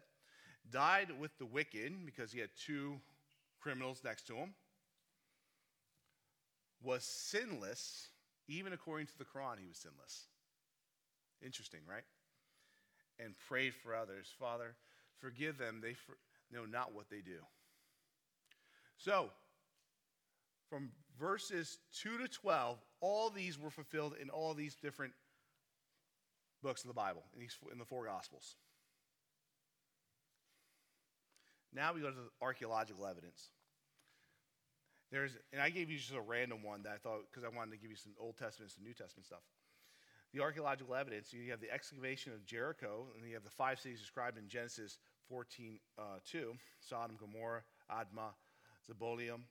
Died 0.71 1.09
with 1.21 1.37
the 1.39 1.47
wicked, 1.47 2.05
because 2.05 2.33
he 2.33 2.41
had 2.41 2.51
two 2.59 3.01
criminals 3.61 4.03
next 4.05 4.27
to 4.27 4.35
him. 4.35 4.55
Was 6.83 7.05
sinless, 7.05 8.09
even 8.49 8.73
according 8.73 9.07
to 9.07 9.19
the 9.19 9.25
Quran, 9.25 9.59
he 9.59 9.67
was 9.67 9.79
sinless. 9.79 10.25
Interesting, 11.43 11.81
right? 11.89 12.05
And 13.19 13.35
prayed 13.49 13.75
for 13.75 13.95
others. 13.95 14.33
Father, 14.39 14.75
forgive 15.21 15.59
them. 15.59 15.81
They 15.83 15.95
for- 15.95 16.19
know 16.51 16.65
not 16.65 16.95
what 16.95 17.09
they 17.11 17.21
do. 17.21 17.41
So, 18.97 19.31
from 20.69 20.91
verses 21.19 21.79
2 22.01 22.19
to 22.19 22.29
12, 22.29 22.79
all 23.01 23.31
these 23.31 23.59
were 23.59 23.71
fulfilled 23.71 24.15
in 24.21 24.31
all 24.31 24.55
these 24.55 24.75
different 24.75 25.13
books 26.65 26.83
of 26.83 26.89
the 26.89 26.95
Bible, 26.95 27.23
in, 27.35 27.41
these, 27.41 27.57
in 27.71 27.79
the 27.79 27.85
four 27.85 28.07
Gospels. 28.07 28.57
Now 31.75 31.93
we 31.93 32.01
go 32.01 32.09
to 32.09 32.17
the 32.17 32.31
archaeological 32.41 33.07
evidence. 33.07 33.51
There's, 35.13 35.37
and 35.53 35.61
I 35.61 35.69
gave 35.71 35.91
you 35.91 35.99
just 35.99 36.15
a 36.15 36.21
random 36.21 36.63
one 36.63 36.83
that 36.85 36.93
I 36.95 36.97
thought, 36.97 37.27
because 37.31 37.45
I 37.45 37.55
wanted 37.55 37.73
to 37.73 37.77
give 37.77 37.91
you 37.91 37.97
some 37.97 38.13
Old 38.19 38.39
Testament, 38.39 38.73
some 38.73 38.83
New 38.83 38.95
Testament 38.95 39.27
stuff. 39.27 39.43
The 40.33 40.41
archaeological 40.41 40.95
evidence, 40.95 41.33
you 41.33 41.51
have 41.51 41.61
the 41.61 41.71
excavation 41.71 42.33
of 42.33 42.45
Jericho, 42.47 43.07
and 43.15 43.29
you 43.29 43.35
have 43.35 43.45
the 43.45 43.51
five 43.51 43.79
cities 43.79 44.01
described 44.01 44.39
in 44.39 44.49
Genesis 44.49 44.99
14 45.29 45.79
uh, 45.99 46.03
2 46.29 46.55
Sodom, 46.81 47.17
Gomorrah, 47.21 47.63
Admah, 47.93 48.35
Zeboiim, 48.89 49.43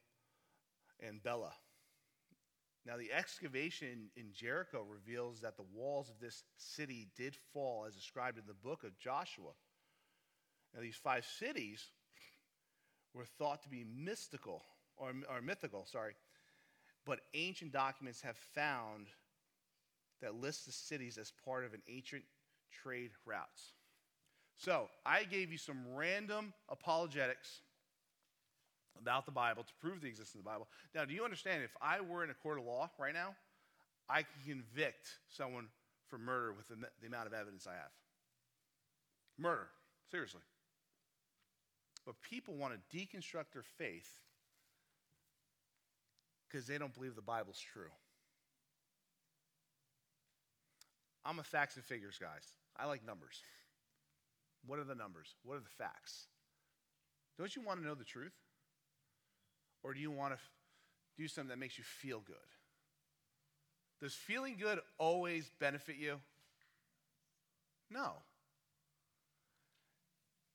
and 1.00 1.24
Bela. 1.24 1.54
Now, 2.86 2.98
the 2.98 3.14
excavation 3.14 4.10
in 4.18 4.34
Jericho 4.34 4.84
reveals 4.88 5.40
that 5.42 5.56
the 5.56 5.66
walls 5.74 6.10
of 6.10 6.20
this 6.20 6.44
city 6.58 7.08
did 7.16 7.36
fall 7.54 7.86
as 7.88 7.96
described 7.96 8.38
in 8.38 8.44
the 8.46 8.54
book 8.54 8.84
of 8.84 8.98
Joshua. 9.00 9.52
Now, 10.76 10.82
these 10.82 10.98
five 10.98 11.26
cities 11.26 11.82
were 13.14 13.26
thought 13.26 13.64
to 13.64 13.70
be 13.70 13.86
mystical, 13.86 14.64
or, 14.98 15.14
or 15.30 15.42
mythical, 15.42 15.86
sorry, 15.86 16.16
but 17.06 17.20
ancient 17.34 17.72
documents 17.72 18.22
have 18.22 18.36
found 18.36 19.08
that 20.22 20.36
lists 20.36 20.66
the 20.66 20.72
cities 20.72 21.18
as 21.18 21.32
part 21.46 21.64
of 21.64 21.74
an 21.74 21.82
ancient 21.88 22.24
trade 22.72 23.12
routes. 23.26 23.72
So, 24.58 24.90
I 25.06 25.24
gave 25.24 25.52
you 25.52 25.58
some 25.58 25.86
random 25.96 26.54
apologetics 26.70 27.62
about 29.00 29.26
the 29.26 29.32
Bible 29.32 29.64
to 29.64 29.74
prove 29.82 30.02
the 30.02 30.08
existence 30.08 30.36
of 30.36 30.44
the 30.44 30.50
Bible. 30.50 30.68
Now, 30.94 31.06
do 31.06 31.14
you 31.14 31.24
understand 31.24 31.64
if 31.64 31.76
I 31.82 32.02
were 32.02 32.24
in 32.24 32.30
a 32.30 32.34
court 32.34 32.60
of 32.60 32.66
law 32.66 32.90
right 33.00 33.14
now, 33.14 33.36
I 34.10 34.24
can 34.24 34.44
convict 34.46 35.08
someone 35.30 35.68
for 36.10 36.18
murder 36.18 36.54
with 36.54 36.68
the, 36.68 36.76
the 37.02 37.08
amount 37.08 37.28
of 37.28 37.34
evidence 37.34 37.68
I 37.68 37.74
have? 37.74 37.92
Murder, 39.38 39.68
seriously. 40.12 40.42
But 42.06 42.16
people 42.22 42.56
want 42.56 42.74
to 42.74 42.98
deconstruct 42.98 43.52
their 43.54 43.64
faith 43.78 44.10
because 46.48 46.68
they 46.68 46.78
don't 46.78 46.94
believe 46.94 47.16
the 47.16 47.22
Bible's 47.22 47.60
true. 47.60 47.92
I'm 51.26 51.40
a 51.40 51.44
facts 51.44 51.78
and 51.78 51.86
figures 51.86 52.20
guys. 52.20 52.54
I 52.78 52.86
like 52.86 53.06
numbers. 53.06 53.42
What 54.66 54.80
are 54.80 54.84
the 54.84 54.96
numbers? 54.96 55.36
What 55.44 55.56
are 55.56 55.62
the 55.62 55.84
facts? 55.84 56.28
Don't 57.38 57.56
you 57.56 57.62
want 57.62 57.80
to 57.80 57.86
know 57.86 57.96
the 57.96 58.04
truth? 58.04 58.34
Or 59.84 59.94
do 59.94 60.00
you 60.00 60.12
want 60.12 60.32
to 60.32 60.36
f- 60.36 60.52
do 61.18 61.28
something 61.28 61.50
that 61.50 61.60
makes 61.60 61.78
you 61.78 61.84
feel 61.84 62.22
good? 62.26 62.36
Does 64.02 64.14
feeling 64.14 64.58
good 64.60 64.80
always 64.98 65.50
benefit 65.60 65.98
you? 65.98 66.20
No. 67.90 68.14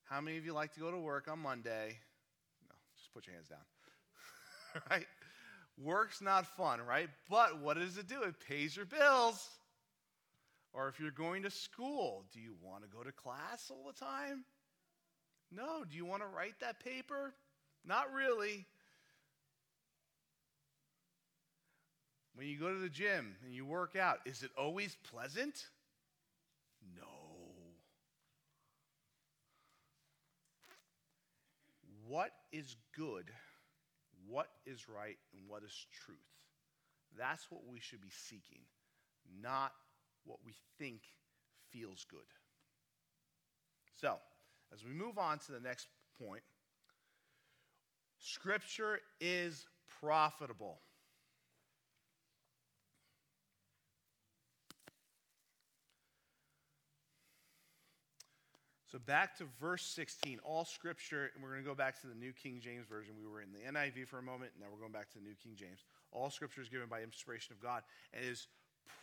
How 0.05 0.21
many 0.21 0.38
of 0.38 0.45
you 0.45 0.53
like 0.53 0.75
to 0.75 0.81
go 0.81 0.91
to 0.91 0.99
work 0.99 1.29
on 1.29 1.38
Monday? 1.38 1.99
No, 2.69 2.75
just 2.97 3.12
put 3.12 3.27
your 3.27 3.35
hands 3.35 3.49
down. 3.49 4.83
right? 4.91 5.07
Work's 5.83 6.21
not 6.21 6.47
fun, 6.57 6.81
right? 6.81 7.09
But 7.31 7.61
what 7.61 7.77
does 7.77 7.99
it 7.99 8.09
do? 8.09 8.23
It 8.23 8.35
pays 8.49 8.77
your 8.77 8.87
bills. 8.87 9.49
Or 10.73 10.88
if 10.88 10.99
you're 10.99 11.11
going 11.11 11.43
to 11.45 11.51
school, 11.51 12.25
do 12.33 12.41
you 12.41 12.55
want 12.62 12.83
to 12.83 12.88
go 12.88 13.03
to 13.03 13.12
class 13.12 13.71
all 13.71 13.85
the 13.87 13.99
time? 13.99 14.45
No. 15.51 15.85
Do 15.85 15.97
you 15.97 16.05
want 16.05 16.23
to 16.23 16.29
write 16.29 16.61
that 16.61 16.83
paper? 16.83 17.35
Not 17.85 18.12
really. 18.12 18.67
When 22.38 22.46
you 22.46 22.57
go 22.57 22.72
to 22.72 22.79
the 22.79 22.88
gym 22.88 23.35
and 23.44 23.53
you 23.53 23.66
work 23.66 23.96
out, 23.96 24.20
is 24.24 24.44
it 24.44 24.53
always 24.57 24.96
pleasant? 25.11 25.66
No. 26.96 27.03
What 32.07 32.31
is 32.53 32.77
good, 32.96 33.24
what 34.29 34.46
is 34.66 34.88
right, 34.88 35.16
and 35.33 35.48
what 35.48 35.64
is 35.64 35.87
truth? 36.05 36.16
That's 37.18 37.51
what 37.51 37.62
we 37.68 37.81
should 37.81 38.01
be 38.01 38.12
seeking, 38.12 38.62
not 39.42 39.72
what 40.24 40.38
we 40.46 40.53
think 40.79 41.01
feels 41.70 42.07
good. 42.09 42.20
So, 43.96 44.14
as 44.72 44.85
we 44.85 44.92
move 44.92 45.18
on 45.18 45.40
to 45.40 45.51
the 45.51 45.61
next 45.61 45.88
point, 46.22 46.44
Scripture 48.20 49.01
is 49.20 49.66
profitable. 50.01 50.79
So 58.98 59.02
back 59.06 59.37
to 59.38 59.44
verse 59.61 59.84
16. 59.84 60.40
All 60.42 60.64
scripture, 60.64 61.30
and 61.32 61.42
we're 61.42 61.50
going 61.50 61.62
to 61.62 61.68
go 61.68 61.74
back 61.74 62.00
to 62.00 62.08
the 62.08 62.16
New 62.16 62.32
King 62.32 62.58
James 62.61 62.84
Version. 62.88 63.14
We 63.16 63.30
were 63.30 63.40
in 63.40 63.50
the 63.52 63.61
NIV 63.61 64.08
for 64.08 64.18
a 64.18 64.22
moment, 64.22 64.50
now 64.58 64.66
we're 64.72 64.80
going 64.80 64.90
back 64.90 65.08
to 65.11 65.18
the 65.18 65.24
New 65.24 65.37
King 65.40 65.52
James. 65.54 65.84
All 66.11 66.30
scripture 66.30 66.61
is 66.61 66.68
given 66.68 66.88
by 66.88 67.02
inspiration 67.02 67.52
of 67.52 67.62
God 67.62 67.82
and 68.12 68.24
is 68.24 68.48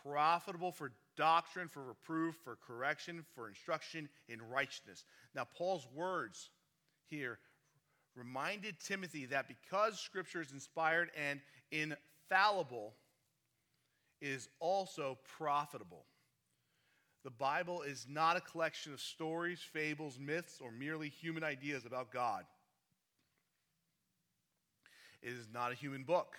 profitable 0.02 0.70
for 0.70 0.92
doctrine, 1.16 1.66
for 1.66 1.82
reproof, 1.82 2.34
for 2.44 2.58
correction, 2.66 3.24
for 3.34 3.48
instruction 3.48 4.10
in 4.28 4.42
righteousness. 4.42 5.04
Now, 5.34 5.46
Paul's 5.56 5.86
words 5.94 6.50
here 7.06 7.38
reminded 8.14 8.78
Timothy 8.78 9.24
that 9.26 9.48
because 9.48 9.98
scripture 9.98 10.42
is 10.42 10.52
inspired 10.52 11.10
and 11.16 11.40
infallible, 11.70 12.92
it 14.20 14.28
is 14.28 14.48
also 14.60 15.16
profitable. 15.38 16.04
The 17.26 17.30
Bible 17.32 17.82
is 17.82 18.06
not 18.08 18.36
a 18.36 18.40
collection 18.40 18.92
of 18.92 19.00
stories, 19.00 19.58
fables, 19.58 20.16
myths, 20.16 20.60
or 20.62 20.70
merely 20.70 21.08
human 21.08 21.42
ideas 21.42 21.84
about 21.84 22.12
God. 22.12 22.44
It 25.20 25.30
is 25.30 25.48
not 25.52 25.72
a 25.72 25.74
human 25.74 26.04
book. 26.04 26.36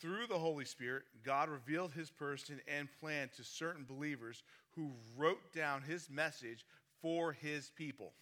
Through 0.00 0.28
the 0.28 0.38
Holy 0.38 0.64
Spirit, 0.64 1.02
God 1.22 1.50
revealed 1.50 1.92
his 1.92 2.08
person 2.08 2.62
and 2.66 2.88
plan 2.98 3.28
to 3.36 3.44
certain 3.44 3.84
believers 3.86 4.42
who 4.70 4.92
wrote 5.18 5.52
down 5.54 5.82
his 5.82 6.08
message 6.08 6.64
for 7.02 7.32
his 7.32 7.70
people. 7.76 8.14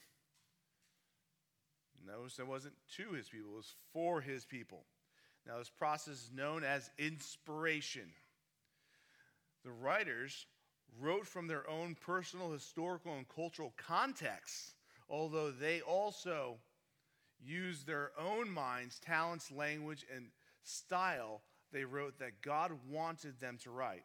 Notice 2.04 2.40
it 2.40 2.46
wasn't 2.48 2.74
to 2.96 3.12
his 3.12 3.28
people, 3.28 3.52
it 3.52 3.56
was 3.58 3.74
for 3.92 4.20
his 4.20 4.44
people. 4.44 4.82
Now, 5.46 5.58
this 5.58 5.70
process 5.70 6.14
is 6.14 6.30
known 6.34 6.64
as 6.64 6.90
inspiration. 6.98 8.10
The 9.62 9.70
writers 9.70 10.46
wrote 10.98 11.26
from 11.26 11.46
their 11.46 11.68
own 11.68 11.94
personal, 11.94 12.50
historical, 12.50 13.14
and 13.14 13.28
cultural 13.28 13.72
contexts, 13.76 14.74
although 15.08 15.50
they 15.50 15.80
also 15.80 16.56
used 17.42 17.86
their 17.86 18.12
own 18.18 18.50
minds, 18.50 18.98
talents, 18.98 19.50
language, 19.50 20.04
and 20.14 20.26
style 20.62 21.42
they 21.72 21.84
wrote 21.84 22.18
that 22.18 22.42
God 22.42 22.72
wanted 22.88 23.40
them 23.40 23.58
to 23.62 23.70
write. 23.70 24.04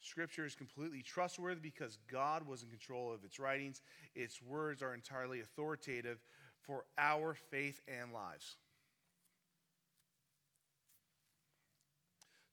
Scripture 0.00 0.44
is 0.44 0.54
completely 0.54 1.02
trustworthy 1.02 1.60
because 1.60 1.98
God 2.10 2.46
was 2.46 2.62
in 2.62 2.68
control 2.68 3.12
of 3.12 3.24
its 3.24 3.38
writings. 3.38 3.82
Its 4.14 4.42
words 4.42 4.82
are 4.82 4.94
entirely 4.94 5.40
authoritative 5.40 6.18
for 6.60 6.84
our 6.98 7.34
faith 7.34 7.80
and 7.86 8.12
lives. 8.12 8.56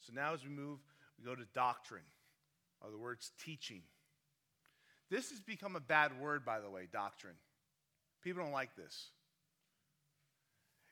So 0.02 0.14
now, 0.14 0.34
as 0.34 0.44
we 0.44 0.50
move, 0.50 0.80
we 1.18 1.26
go 1.26 1.36
to 1.36 1.46
doctrine 1.54 2.04
are 2.84 2.92
the 2.92 2.98
words 2.98 3.32
teaching. 3.44 3.82
This 5.10 5.32
has 5.32 5.40
become 5.40 5.76
a 5.76 5.80
bad 5.80 6.20
word, 6.20 6.46
by 6.46 6.60
the 6.60 6.70
way, 6.70 6.88
doctrine. 6.92 7.36
People 8.24 8.44
don't 8.44 8.52
like 8.52 8.76
this. 8.76 9.08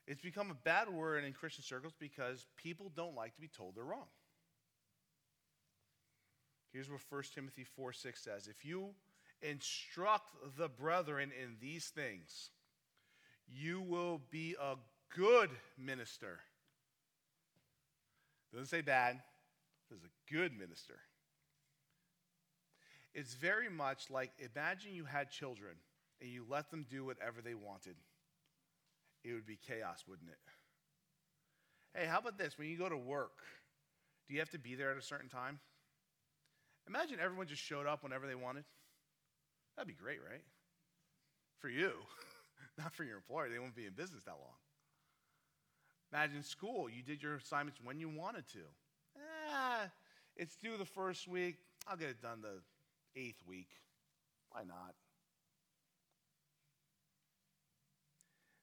It's 0.06 0.22
become 0.22 0.50
a 0.50 0.54
bad 0.54 0.88
word 0.88 1.24
in 1.24 1.32
Christian 1.34 1.62
circles 1.62 1.92
because 1.98 2.46
people 2.56 2.90
don't 2.96 3.14
like 3.14 3.34
to 3.34 3.40
be 3.40 3.48
told 3.48 3.76
they're 3.76 3.84
wrong. 3.84 4.06
Here's 6.72 6.90
what 6.90 7.00
1 7.08 7.22
Timothy 7.34 7.64
4 7.64 7.92
6 7.92 8.22
says 8.22 8.48
If 8.48 8.64
you 8.64 8.88
instruct 9.42 10.34
the 10.56 10.68
brethren 10.68 11.30
in 11.40 11.56
these 11.60 11.86
things, 11.86 12.50
you 13.46 13.80
will 13.80 14.20
be 14.30 14.56
a 14.60 14.76
good 15.14 15.50
minister. 15.78 16.40
Doesn't 18.52 18.68
say 18.68 18.80
bad, 18.80 19.20
It's 19.90 20.04
a 20.04 20.32
good 20.32 20.58
minister. 20.58 20.98
It's 23.14 23.34
very 23.34 23.68
much 23.68 24.10
like 24.10 24.32
imagine 24.38 24.94
you 24.94 25.04
had 25.04 25.30
children 25.30 25.74
and 26.20 26.30
you 26.30 26.44
let 26.48 26.70
them 26.70 26.86
do 26.88 27.04
whatever 27.04 27.40
they 27.42 27.54
wanted. 27.54 27.96
It 29.24 29.32
would 29.32 29.46
be 29.46 29.56
chaos, 29.56 30.04
wouldn't 30.08 30.30
it? 30.30 30.38
Hey, 31.94 32.06
how 32.06 32.18
about 32.18 32.38
this? 32.38 32.58
When 32.58 32.68
you 32.68 32.76
go 32.76 32.88
to 32.88 32.96
work, 32.96 33.38
do 34.28 34.34
you 34.34 34.40
have 34.40 34.50
to 34.50 34.58
be 34.58 34.74
there 34.74 34.90
at 34.90 34.98
a 34.98 35.02
certain 35.02 35.28
time? 35.28 35.58
Imagine 36.86 37.18
everyone 37.20 37.46
just 37.46 37.62
showed 37.62 37.86
up 37.86 38.02
whenever 38.02 38.26
they 38.26 38.34
wanted. 38.34 38.64
That'd 39.76 39.88
be 39.88 39.94
great, 39.94 40.18
right? 40.28 40.42
For 41.60 41.68
you, 41.68 41.92
not 42.78 42.94
for 42.94 43.04
your 43.04 43.16
employer. 43.16 43.48
They 43.48 43.58
won't 43.58 43.74
be 43.74 43.86
in 43.86 43.92
business 43.92 44.24
that 44.24 44.32
long. 44.32 44.56
Imagine 46.12 46.42
school. 46.42 46.88
You 46.88 47.02
did 47.02 47.22
your 47.22 47.36
assignments 47.36 47.80
when 47.82 47.98
you 47.98 48.08
wanted 48.08 48.48
to. 48.52 48.60
Ah, 49.50 49.90
it's 50.36 50.56
due 50.56 50.76
the 50.76 50.86
first 50.86 51.28
week. 51.28 51.56
I'll 51.86 51.96
get 51.96 52.08
it 52.08 52.22
done 52.22 52.40
the 52.40 52.60
eighth 53.16 53.42
week. 53.46 53.68
Why 54.50 54.62
not? 54.64 54.94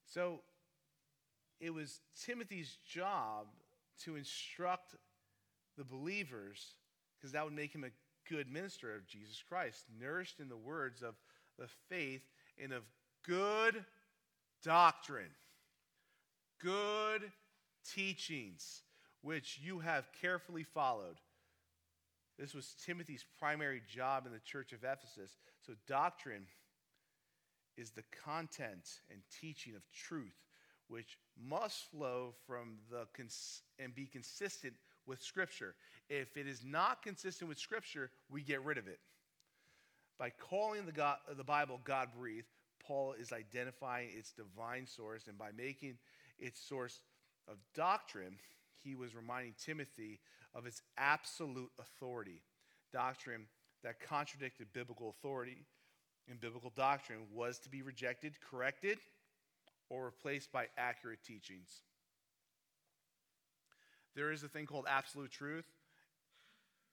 So 0.05 0.41
it 1.59 1.73
was 1.73 1.99
Timothy's 2.25 2.77
job 2.87 3.47
to 4.03 4.15
instruct 4.15 4.95
the 5.77 5.83
believers, 5.83 6.75
because 7.17 7.33
that 7.33 7.43
would 7.43 7.53
make 7.53 7.73
him 7.73 7.83
a 7.83 8.29
good 8.29 8.49
minister 8.49 8.95
of 8.95 9.05
Jesus 9.07 9.43
Christ, 9.47 9.83
nourished 9.99 10.39
in 10.39 10.49
the 10.49 10.57
words 10.57 11.01
of 11.01 11.15
the 11.59 11.67
faith 11.89 12.23
and 12.61 12.71
of 12.71 12.83
good 13.25 13.83
doctrine, 14.63 15.31
good 16.61 17.31
teachings, 17.93 18.83
which 19.21 19.59
you 19.61 19.79
have 19.79 20.05
carefully 20.21 20.63
followed 20.63 21.17
this 22.37 22.53
was 22.53 22.75
Timothy's 22.85 23.25
primary 23.39 23.81
job 23.87 24.25
in 24.25 24.31
the 24.31 24.39
church 24.39 24.73
of 24.73 24.83
Ephesus. 24.83 25.37
So, 25.65 25.73
doctrine 25.87 26.45
is 27.77 27.91
the 27.91 28.03
content 28.23 28.99
and 29.09 29.21
teaching 29.41 29.75
of 29.75 29.81
truth, 29.91 30.35
which 30.87 31.17
must 31.37 31.89
flow 31.91 32.33
from 32.45 32.77
the 32.89 33.07
cons- 33.15 33.61
and 33.79 33.93
be 33.93 34.05
consistent 34.05 34.73
with 35.05 35.21
Scripture. 35.21 35.75
If 36.09 36.37
it 36.37 36.47
is 36.47 36.63
not 36.63 37.01
consistent 37.01 37.49
with 37.49 37.59
Scripture, 37.59 38.11
we 38.29 38.41
get 38.41 38.63
rid 38.63 38.77
of 38.77 38.87
it. 38.87 38.99
By 40.17 40.29
calling 40.29 40.85
the, 40.85 40.91
God, 40.91 41.17
the 41.37 41.43
Bible 41.43 41.79
God 41.83 42.09
breathed, 42.17 42.47
Paul 42.79 43.13
is 43.13 43.33
identifying 43.33 44.09
its 44.15 44.31
divine 44.31 44.87
source, 44.87 45.27
and 45.27 45.37
by 45.37 45.49
making 45.57 45.97
its 46.37 46.59
source 46.61 47.01
of 47.47 47.57
doctrine, 47.73 48.37
he 48.85 48.95
was 48.95 49.15
reminding 49.15 49.55
Timothy 49.63 50.19
of 50.53 50.65
its 50.65 50.81
absolute 50.97 51.71
authority. 51.79 52.41
Doctrine 52.93 53.47
that 53.83 53.99
contradicted 53.99 54.67
biblical 54.73 55.09
authority 55.09 55.65
and 56.29 56.39
biblical 56.39 56.71
doctrine 56.75 57.19
was 57.33 57.59
to 57.59 57.69
be 57.69 57.81
rejected, 57.81 58.33
corrected, 58.49 58.97
or 59.89 60.05
replaced 60.05 60.51
by 60.51 60.67
accurate 60.77 61.23
teachings. 61.23 61.81
There 64.15 64.31
is 64.31 64.43
a 64.43 64.47
thing 64.47 64.65
called 64.65 64.85
absolute 64.89 65.31
truth, 65.31 65.65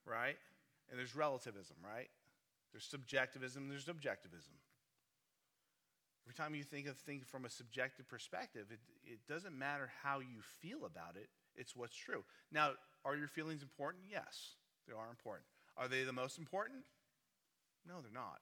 right? 0.04 0.36
and 0.92 0.98
there's 0.98 1.16
relativism, 1.16 1.76
right? 1.82 2.08
There's 2.70 2.84
subjectivism, 2.84 3.68
there's 3.68 3.86
objectivism. 3.86 4.60
Every 6.24 6.34
time 6.36 6.54
you 6.54 6.62
think 6.62 6.86
of 6.86 6.96
things 6.98 7.24
from 7.26 7.44
a 7.44 7.48
subjective 7.48 8.08
perspective, 8.08 8.66
it, 8.70 8.78
it 9.04 9.18
doesn't 9.26 9.58
matter 9.58 9.90
how 10.02 10.20
you 10.20 10.40
feel 10.60 10.84
about 10.84 11.16
it, 11.16 11.28
it's 11.56 11.76
what's 11.76 11.96
true. 11.96 12.24
Now, 12.50 12.72
are 13.04 13.16
your 13.16 13.28
feelings 13.28 13.62
important? 13.62 14.04
Yes, 14.10 14.56
they 14.86 14.94
are 14.94 15.08
important. 15.10 15.46
Are 15.76 15.88
they 15.88 16.04
the 16.04 16.12
most 16.12 16.38
important? 16.38 16.80
No, 17.86 17.94
they're 18.00 18.12
not. 18.12 18.40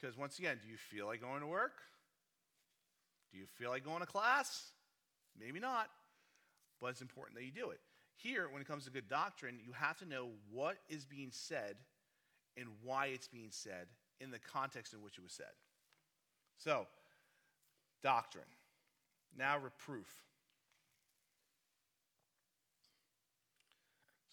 Because 0.00 0.16
once 0.16 0.38
again, 0.38 0.58
do 0.62 0.68
you 0.68 0.76
feel 0.76 1.06
like 1.06 1.20
going 1.20 1.40
to 1.40 1.46
work? 1.46 1.80
Do 3.32 3.38
you 3.38 3.46
feel 3.46 3.70
like 3.70 3.84
going 3.84 4.00
to 4.00 4.06
class? 4.06 4.72
Maybe 5.38 5.60
not, 5.60 5.88
but 6.80 6.88
it's 6.88 7.00
important 7.00 7.38
that 7.38 7.44
you 7.44 7.52
do 7.52 7.70
it. 7.70 7.80
Here, 8.16 8.48
when 8.50 8.60
it 8.60 8.68
comes 8.68 8.84
to 8.84 8.90
good 8.90 9.08
doctrine, 9.08 9.58
you 9.64 9.72
have 9.72 9.98
to 9.98 10.06
know 10.06 10.28
what 10.50 10.76
is 10.88 11.04
being 11.04 11.30
said 11.30 11.76
and 12.56 12.68
why 12.82 13.06
it's 13.06 13.28
being 13.28 13.48
said 13.50 13.86
in 14.20 14.30
the 14.30 14.38
context 14.38 14.92
in 14.92 15.00
which 15.02 15.16
it 15.16 15.22
was 15.22 15.32
said. 15.32 15.54
So, 16.58 16.86
doctrine. 18.02 18.44
Now, 19.36 19.58
reproof. 19.58 20.08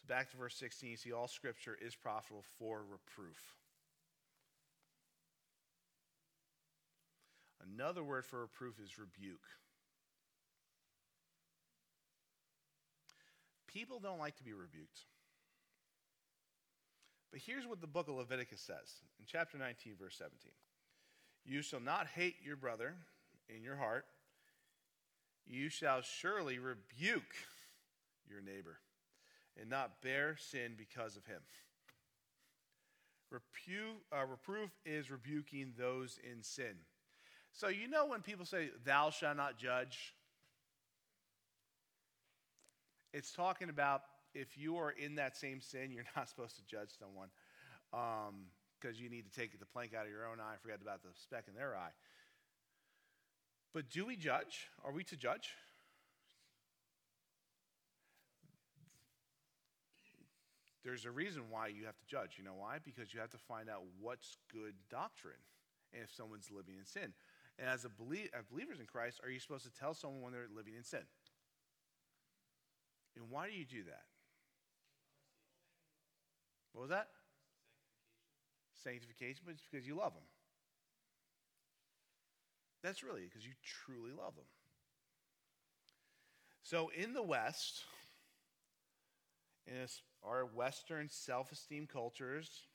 Back 0.10 0.32
to 0.32 0.38
verse 0.38 0.56
16, 0.56 0.89
you 0.89 0.98
see, 0.98 1.13
all 1.13 1.28
scripture 1.28 1.78
is 1.80 1.95
profitable 1.95 2.43
for 2.58 2.80
reproof. 2.80 3.56
Another 7.76 8.04
word 8.04 8.26
for 8.26 8.41
reproof 8.41 8.80
is 8.84 8.98
rebuke. 8.98 9.45
People 13.67 14.00
don't 14.00 14.17
like 14.17 14.36
to 14.38 14.43
be 14.43 14.52
rebuked. 14.54 15.06
But 17.32 17.41
here's 17.45 17.67
what 17.67 17.80
the 17.80 17.88
book 17.88 18.08
of 18.08 18.15
Leviticus 18.15 18.60
says 18.60 19.04
in 19.19 19.26
chapter 19.28 19.60
19, 19.60 19.93
verse 20.02 20.15
17 20.17 20.52
You 21.45 21.62
shall 21.62 21.80
not 21.80 22.08
hate 22.08 22.38
your 22.43 22.56
brother 22.56 22.95
in 23.48 23.62
your 23.63 23.76
heart, 23.76 24.06
you 25.45 25.69
shall 25.69 26.02
surely 26.02 26.58
rebuke 26.58 27.36
your 28.28 28.41
neighbor 28.41 28.80
and 29.60 29.69
not 29.69 30.02
bear 30.02 30.36
sin 30.38 30.74
because 30.78 31.17
of 31.17 31.26
him. 31.26 31.41
Repu- 33.34 34.02
uh, 34.12 34.26
reproof 34.26 34.72
is 34.86 35.12
rebuking 35.12 35.74
those 35.78 36.19
in 36.24 36.41
sin. 36.41 36.76
So, 37.52 37.67
you 37.67 37.88
know, 37.88 38.06
when 38.08 38.22
people 38.22 38.45
say, 38.45 38.69
Thou 38.86 39.10
shalt 39.10 39.38
not 39.38 39.58
judge, 39.58 40.13
it's 43.13 43.32
talking 43.32 43.69
about 43.69 44.02
if 44.34 44.58
you 44.58 44.78
are 44.78 44.91
in 44.91 45.15
that 45.15 45.36
same 45.38 45.62
sin, 45.62 45.91
you're 45.91 46.06
not 46.15 46.30
supposed 46.30 46.56
to 46.56 46.63
judge 46.65 46.89
someone 46.98 47.30
because 47.91 48.98
um, 48.98 49.04
you 49.04 49.10
need 49.10 49.26
to 49.32 49.39
take 49.39 49.58
the 49.60 49.65
plank 49.65 49.93
out 49.93 50.06
of 50.06 50.12
your 50.12 50.28
own 50.28 50.39
eye 50.39 50.56
forget 50.62 50.80
about 50.82 51.02
the 51.02 51.10
speck 51.15 51.45
in 51.48 51.56
their 51.56 51.76
eye. 51.76 51.91
But 53.74 53.89
do 53.89 54.06
we 54.06 54.15
judge? 54.15 54.67
Are 54.84 54.91
we 54.91 55.04
to 55.06 55.15
judge? 55.15 55.54
There's 60.83 61.05
a 61.05 61.11
reason 61.11 61.43
why 61.49 61.67
you 61.67 61.85
have 61.85 61.97
to 61.97 62.05
judge. 62.07 62.35
You 62.37 62.45
know 62.45 62.55
why? 62.57 62.77
Because 62.83 63.13
you 63.13 63.19
have 63.19 63.31
to 63.31 63.37
find 63.37 63.69
out 63.69 63.83
what's 63.99 64.37
good 64.51 64.73
doctrine 64.89 65.41
and 65.93 66.03
if 66.03 66.13
someone's 66.13 66.49
living 66.51 66.75
in 66.79 66.85
sin. 66.85 67.13
And 67.57 67.67
as, 67.67 67.83
a 67.83 67.89
belie- 67.89 68.29
as 68.37 68.45
believers 68.45 68.79
in 68.79 68.85
Christ, 68.85 69.19
are 69.23 69.29
you 69.29 69.39
supposed 69.39 69.65
to 69.65 69.71
tell 69.71 69.93
someone 69.93 70.21
when 70.21 70.33
they're 70.33 70.47
living 70.55 70.75
in 70.75 70.83
sin? 70.83 71.03
And 73.15 73.29
why 73.29 73.47
do 73.47 73.53
you 73.53 73.65
do 73.65 73.83
that? 73.83 74.03
What 76.71 76.81
was 76.81 76.89
that? 76.91 77.07
Sanctification, 78.83 79.41
but 79.45 79.55
it's 79.55 79.63
because 79.69 79.85
you 79.85 79.95
love 79.95 80.13
them. 80.13 80.23
That's 82.81 83.03
really 83.03 83.23
because 83.23 83.45
you 83.45 83.51
truly 83.63 84.11
love 84.11 84.35
them. 84.35 84.45
So 86.63 86.91
in 86.95 87.13
the 87.13 87.23
West, 87.23 87.83
in 89.67 89.73
our 90.23 90.45
Western 90.45 91.10
self 91.10 91.51
esteem 91.51 91.88
cultures, 91.91 92.67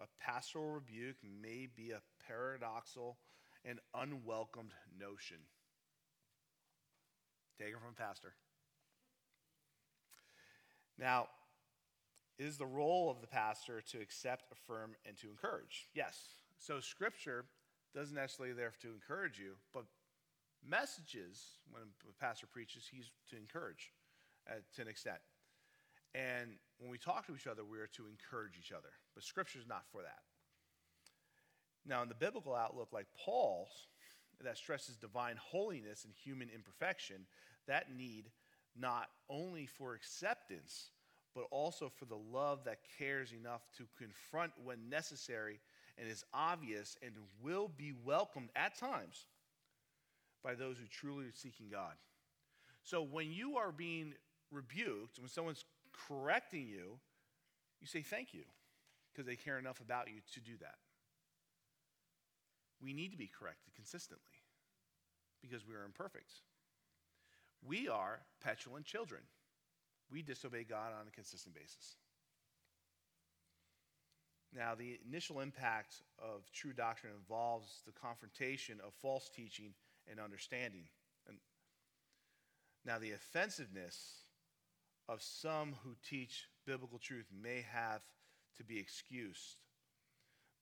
a 0.00 0.04
pastoral 0.20 0.70
rebuke 0.70 1.16
may 1.22 1.68
be 1.74 1.90
a 1.90 2.00
paradoxical 2.26 3.18
and 3.64 3.78
unwelcomed 3.94 4.72
notion. 4.98 5.38
Take 7.58 7.68
it 7.68 7.78
from 7.78 7.94
a 7.96 8.00
pastor. 8.00 8.34
Now, 10.98 11.28
is 12.38 12.56
the 12.56 12.66
role 12.66 13.10
of 13.10 13.20
the 13.20 13.26
pastor 13.26 13.80
to 13.92 14.00
accept, 14.00 14.50
affirm, 14.52 14.94
and 15.06 15.16
to 15.18 15.28
encourage? 15.28 15.88
Yes. 15.94 16.18
So 16.58 16.80
Scripture 16.80 17.44
doesn't 17.94 18.14
necessarily 18.14 18.54
there 18.54 18.72
to 18.80 18.88
encourage 18.88 19.38
you, 19.38 19.52
but 19.72 19.84
messages, 20.66 21.58
when 21.70 21.82
a 22.08 22.24
pastor 22.24 22.46
preaches, 22.46 22.88
he's 22.90 23.10
to 23.30 23.36
encourage 23.36 23.92
uh, 24.50 24.54
to 24.76 24.82
an 24.82 24.88
extent. 24.88 25.18
And 26.14 26.58
when 26.82 26.90
we 26.90 26.98
talk 26.98 27.26
to 27.28 27.34
each 27.34 27.46
other, 27.46 27.64
we 27.64 27.78
are 27.78 27.86
to 27.86 28.06
encourage 28.08 28.58
each 28.58 28.72
other. 28.72 28.88
But 29.14 29.22
Scripture 29.22 29.60
is 29.60 29.68
not 29.68 29.84
for 29.92 30.02
that. 30.02 30.18
Now, 31.86 32.02
in 32.02 32.08
the 32.08 32.14
biblical 32.14 32.54
outlook, 32.54 32.88
like 32.92 33.06
Paul's, 33.16 33.86
that 34.42 34.56
stresses 34.56 34.96
divine 34.96 35.36
holiness 35.40 36.04
and 36.04 36.12
human 36.12 36.50
imperfection, 36.52 37.26
that 37.68 37.94
need 37.96 38.30
not 38.76 39.06
only 39.30 39.66
for 39.66 39.94
acceptance, 39.94 40.90
but 41.34 41.44
also 41.50 41.88
for 41.88 42.04
the 42.06 42.16
love 42.16 42.64
that 42.64 42.78
cares 42.98 43.32
enough 43.32 43.62
to 43.76 43.84
confront 43.96 44.52
when 44.62 44.88
necessary 44.88 45.60
and 45.98 46.08
is 46.08 46.24
obvious 46.34 46.96
and 47.02 47.12
will 47.42 47.70
be 47.76 47.92
welcomed 48.04 48.50
at 48.56 48.76
times 48.76 49.26
by 50.42 50.54
those 50.54 50.78
who 50.78 50.86
truly 50.90 51.26
are 51.26 51.32
seeking 51.32 51.68
God. 51.70 51.94
So 52.82 53.02
when 53.02 53.30
you 53.30 53.56
are 53.56 53.70
being 53.70 54.14
rebuked, 54.50 55.18
when 55.18 55.28
someone's 55.28 55.64
correcting 56.08 56.66
you, 56.66 56.98
you 57.80 57.86
say 57.86 58.02
thank 58.02 58.34
you 58.34 58.44
because 59.12 59.26
they 59.26 59.36
care 59.36 59.58
enough 59.58 59.80
about 59.80 60.08
you 60.08 60.20
to 60.34 60.40
do 60.40 60.56
that. 60.60 60.76
We 62.82 62.92
need 62.92 63.12
to 63.12 63.18
be 63.18 63.30
corrected 63.38 63.74
consistently 63.74 64.32
because 65.40 65.66
we 65.66 65.74
are 65.74 65.84
imperfect. 65.84 66.32
We 67.64 67.88
are 67.88 68.20
petulant 68.42 68.86
children. 68.86 69.22
We 70.10 70.22
disobey 70.22 70.64
God 70.64 70.92
on 70.98 71.06
a 71.06 71.10
consistent 71.10 71.54
basis. 71.54 71.96
Now, 74.54 74.74
the 74.74 74.98
initial 75.08 75.40
impact 75.40 76.02
of 76.18 76.50
true 76.52 76.72
doctrine 76.72 77.12
involves 77.18 77.82
the 77.86 77.92
confrontation 77.92 78.78
of 78.84 78.92
false 78.94 79.30
teaching 79.34 79.72
and 80.10 80.20
understanding. 80.20 80.84
And 81.26 81.38
now, 82.84 82.98
the 82.98 83.12
offensiveness 83.12 84.21
of 85.08 85.22
some 85.22 85.74
who 85.84 85.94
teach 86.08 86.46
biblical 86.66 86.98
truth 86.98 87.26
may 87.42 87.64
have 87.72 88.02
to 88.56 88.64
be 88.64 88.78
excused, 88.78 89.58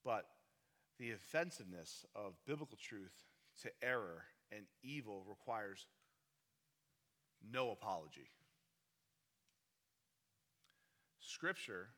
but 0.04 0.26
the 0.98 1.12
offensiveness 1.12 2.04
of 2.14 2.34
biblical 2.46 2.78
truth 2.80 3.24
to 3.62 3.70
error 3.82 4.24
and 4.52 4.64
evil 4.82 5.24
requires 5.28 5.86
no 7.52 7.70
apology. 7.70 8.30
Scripture 11.20 11.88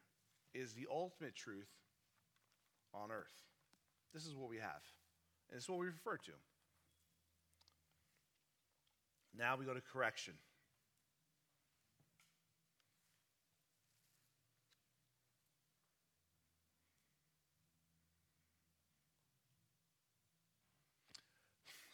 is 0.54 0.72
the 0.74 0.86
ultimate 0.90 1.34
truth 1.34 1.70
on 2.94 3.10
earth. 3.10 3.32
This 4.12 4.26
is 4.26 4.34
what 4.34 4.50
we 4.50 4.58
have, 4.58 4.82
and 5.48 5.56
this 5.56 5.64
is 5.64 5.68
what 5.68 5.78
we 5.78 5.86
refer 5.86 6.16
to. 6.18 6.32
Now 9.36 9.56
we 9.56 9.64
go 9.64 9.72
to 9.72 9.80
correction. 9.80 10.34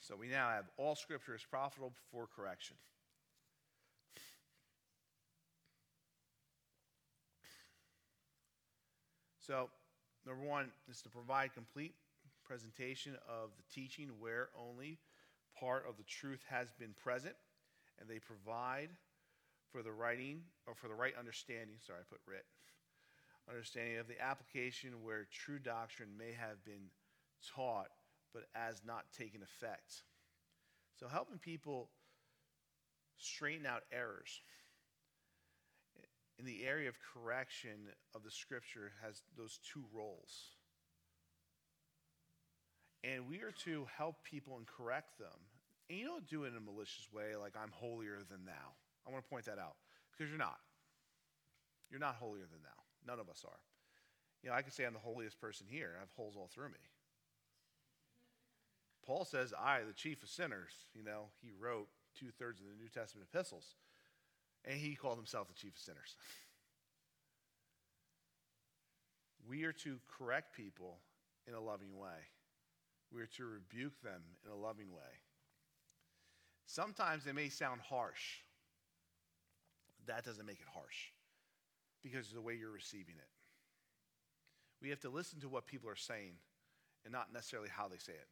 So 0.09 0.17
we 0.17 0.29
now 0.29 0.49
have 0.49 0.65
all 0.79 0.95
scripture 0.95 1.35
is 1.35 1.45
profitable 1.45 1.93
for 2.11 2.27
correction. 2.35 2.77
So, 9.39 9.69
number 10.27 10.43
one 10.43 10.71
is 10.89 11.03
to 11.03 11.11
provide 11.11 11.53
complete 11.53 11.93
presentation 12.43 13.17
of 13.29 13.51
the 13.59 13.63
teaching 13.71 14.09
where 14.19 14.49
only 14.59 14.99
part 15.61 15.85
of 15.87 15.99
the 15.99 16.05
truth 16.05 16.43
has 16.49 16.73
been 16.73 16.95
present, 16.95 17.35
and 18.01 18.09
they 18.09 18.19
provide 18.19 18.89
for 19.71 19.83
the 19.83 19.93
writing 19.93 20.41
or 20.67 20.75
for 20.75 20.89
the 20.89 20.95
right 20.95 21.13
understanding. 21.19 21.77
Sorry, 21.87 21.99
I 22.01 22.09
put 22.09 22.21
writ. 22.27 22.47
Understanding 23.47 23.99
of 23.99 24.09
the 24.09 24.19
application 24.23 25.03
where 25.03 25.27
true 25.31 25.59
doctrine 25.59 26.17
may 26.19 26.33
have 26.33 26.65
been 26.65 26.89
taught 27.55 27.89
but 28.33 28.45
as 28.55 28.83
not 28.87 29.05
taking 29.17 29.43
effect. 29.43 30.03
So, 30.99 31.09
helping 31.09 31.39
people 31.39 31.91
straighten 33.19 33.67
out 33.67 33.83
errors 33.93 34.41
in 36.39 36.45
the 36.45 36.65
area 36.65 36.89
of 36.89 36.97
correction 37.15 37.91
of 38.15 38.23
the 38.23 38.31
scripture 38.31 38.93
has 39.03 39.23
those 39.37 39.59
two 39.73 39.85
roles. 39.93 40.55
And 43.05 43.29
we 43.29 43.43
are 43.43 43.53
to 43.65 43.87
help 43.97 44.23
people 44.25 44.57
and 44.57 44.67
correct 44.67 45.19
them. 45.19 45.39
And 45.91 45.99
you 45.99 46.07
don't 46.07 46.27
do 46.27 46.45
it 46.45 46.49
in 46.49 46.57
a 46.57 46.61
malicious 46.61 47.09
way, 47.13 47.35
like 47.37 47.55
I'm 47.57 47.71
holier 47.73 48.19
than 48.31 48.45
thou. 48.45 48.77
I 49.07 49.11
want 49.11 49.25
to 49.25 49.31
point 49.31 49.47
that 49.47 49.59
out 49.59 49.77
because 50.13 50.31
you're 50.31 50.39
not. 50.39 50.59
You're 51.91 52.01
not 52.01 52.17
holier 52.17 52.45
than 52.51 52.63
thou. 52.63 52.79
None 53.07 53.19
of 53.19 53.29
us 53.29 53.45
are. 53.47 53.59
You 54.43 54.51
know, 54.51 54.55
I 54.55 54.63
could 54.63 54.73
say 54.73 54.85
I'm 54.85 54.93
the 54.93 54.99
holiest 54.99 55.41
person 55.41 55.67
here. 55.69 55.95
I 55.97 56.01
have 56.01 56.11
holes 56.17 56.35
all 56.37 56.51
through 56.53 56.69
me. 56.69 56.85
Paul 59.09 59.25
says, 59.25 59.55
I, 59.59 59.81
the 59.89 59.95
chief 59.95 60.23
of 60.23 60.29
sinners, 60.29 60.71
you 60.95 61.03
know, 61.03 61.31
he 61.43 61.51
wrote 61.59 61.89
two 62.15 62.29
thirds 62.39 62.61
of 62.61 62.67
the 62.67 62.81
New 62.81 62.91
Testament 62.91 63.27
epistles, 63.33 63.65
and 64.65 64.79
he 64.79 64.95
called 64.95 65.17
himself 65.17 65.49
the 65.49 65.55
chief 65.55 65.73
of 65.73 65.81
sinners. 65.81 66.15
we 69.49 69.65
are 69.65 69.73
to 69.73 69.99
correct 70.19 70.55
people 70.55 70.99
in 71.47 71.55
a 71.55 71.61
loving 71.61 71.97
way, 71.97 72.29
we 73.11 73.23
are 73.23 73.29
to 73.39 73.47
rebuke 73.47 73.99
them 74.03 74.21
in 74.45 74.53
a 74.53 74.57
loving 74.57 74.93
way. 74.93 75.17
Sometimes 76.67 77.25
they 77.25 77.33
may 77.33 77.49
sound 77.49 77.81
harsh. 77.81 78.43
That 80.07 80.25
doesn't 80.25 80.45
make 80.45 80.61
it 80.61 80.67
harsh 80.75 81.09
because 82.03 82.29
of 82.29 82.35
the 82.35 82.43
way 82.43 82.55
you're 82.55 82.71
receiving 82.71 83.15
it. 83.17 83.29
We 84.83 84.91
have 84.91 85.01
to 85.01 85.09
listen 85.09 85.41
to 85.41 85.49
what 85.49 85.67
people 85.67 85.89
are 85.89 85.97
saying 85.97 86.35
and 87.05 87.13
not 87.13 87.33
necessarily 87.33 87.71
how 87.75 87.89
they 87.89 87.97
say 87.97 88.13
it. 88.13 88.29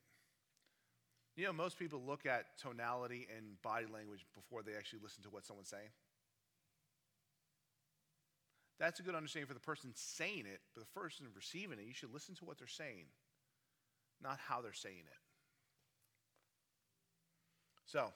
You 1.37 1.45
know, 1.45 1.53
most 1.53 1.79
people 1.79 2.01
look 2.07 2.25
at 2.25 2.57
tonality 2.59 3.29
and 3.37 3.61
body 3.63 3.85
language 3.93 4.25
before 4.35 4.63
they 4.63 4.73
actually 4.73 5.01
listen 5.03 5.23
to 5.25 5.31
what 5.31 5.45
someone's 5.45 5.69
saying. 5.69 5.93
That's 8.79 9.01
a 9.01 9.03
good 9.03 9.15
understanding 9.15 9.47
for 9.47 9.55
the 9.55 9.61
person 9.61 9.91
saying 9.95 10.45
it, 10.47 10.61
but 10.75 10.81
the 10.81 11.01
person 11.01 11.27
receiving 11.35 11.79
it, 11.79 11.87
you 11.87 11.95
should 11.95 12.13
listen 12.13 12.35
to 12.37 12.45
what 12.45 12.59
they're 12.59 12.67
saying, 12.67 13.05
not 14.23 14.39
how 14.39 14.61
they're 14.61 14.73
saying 14.73 15.05
it. 15.07 15.21
So, 17.87 18.13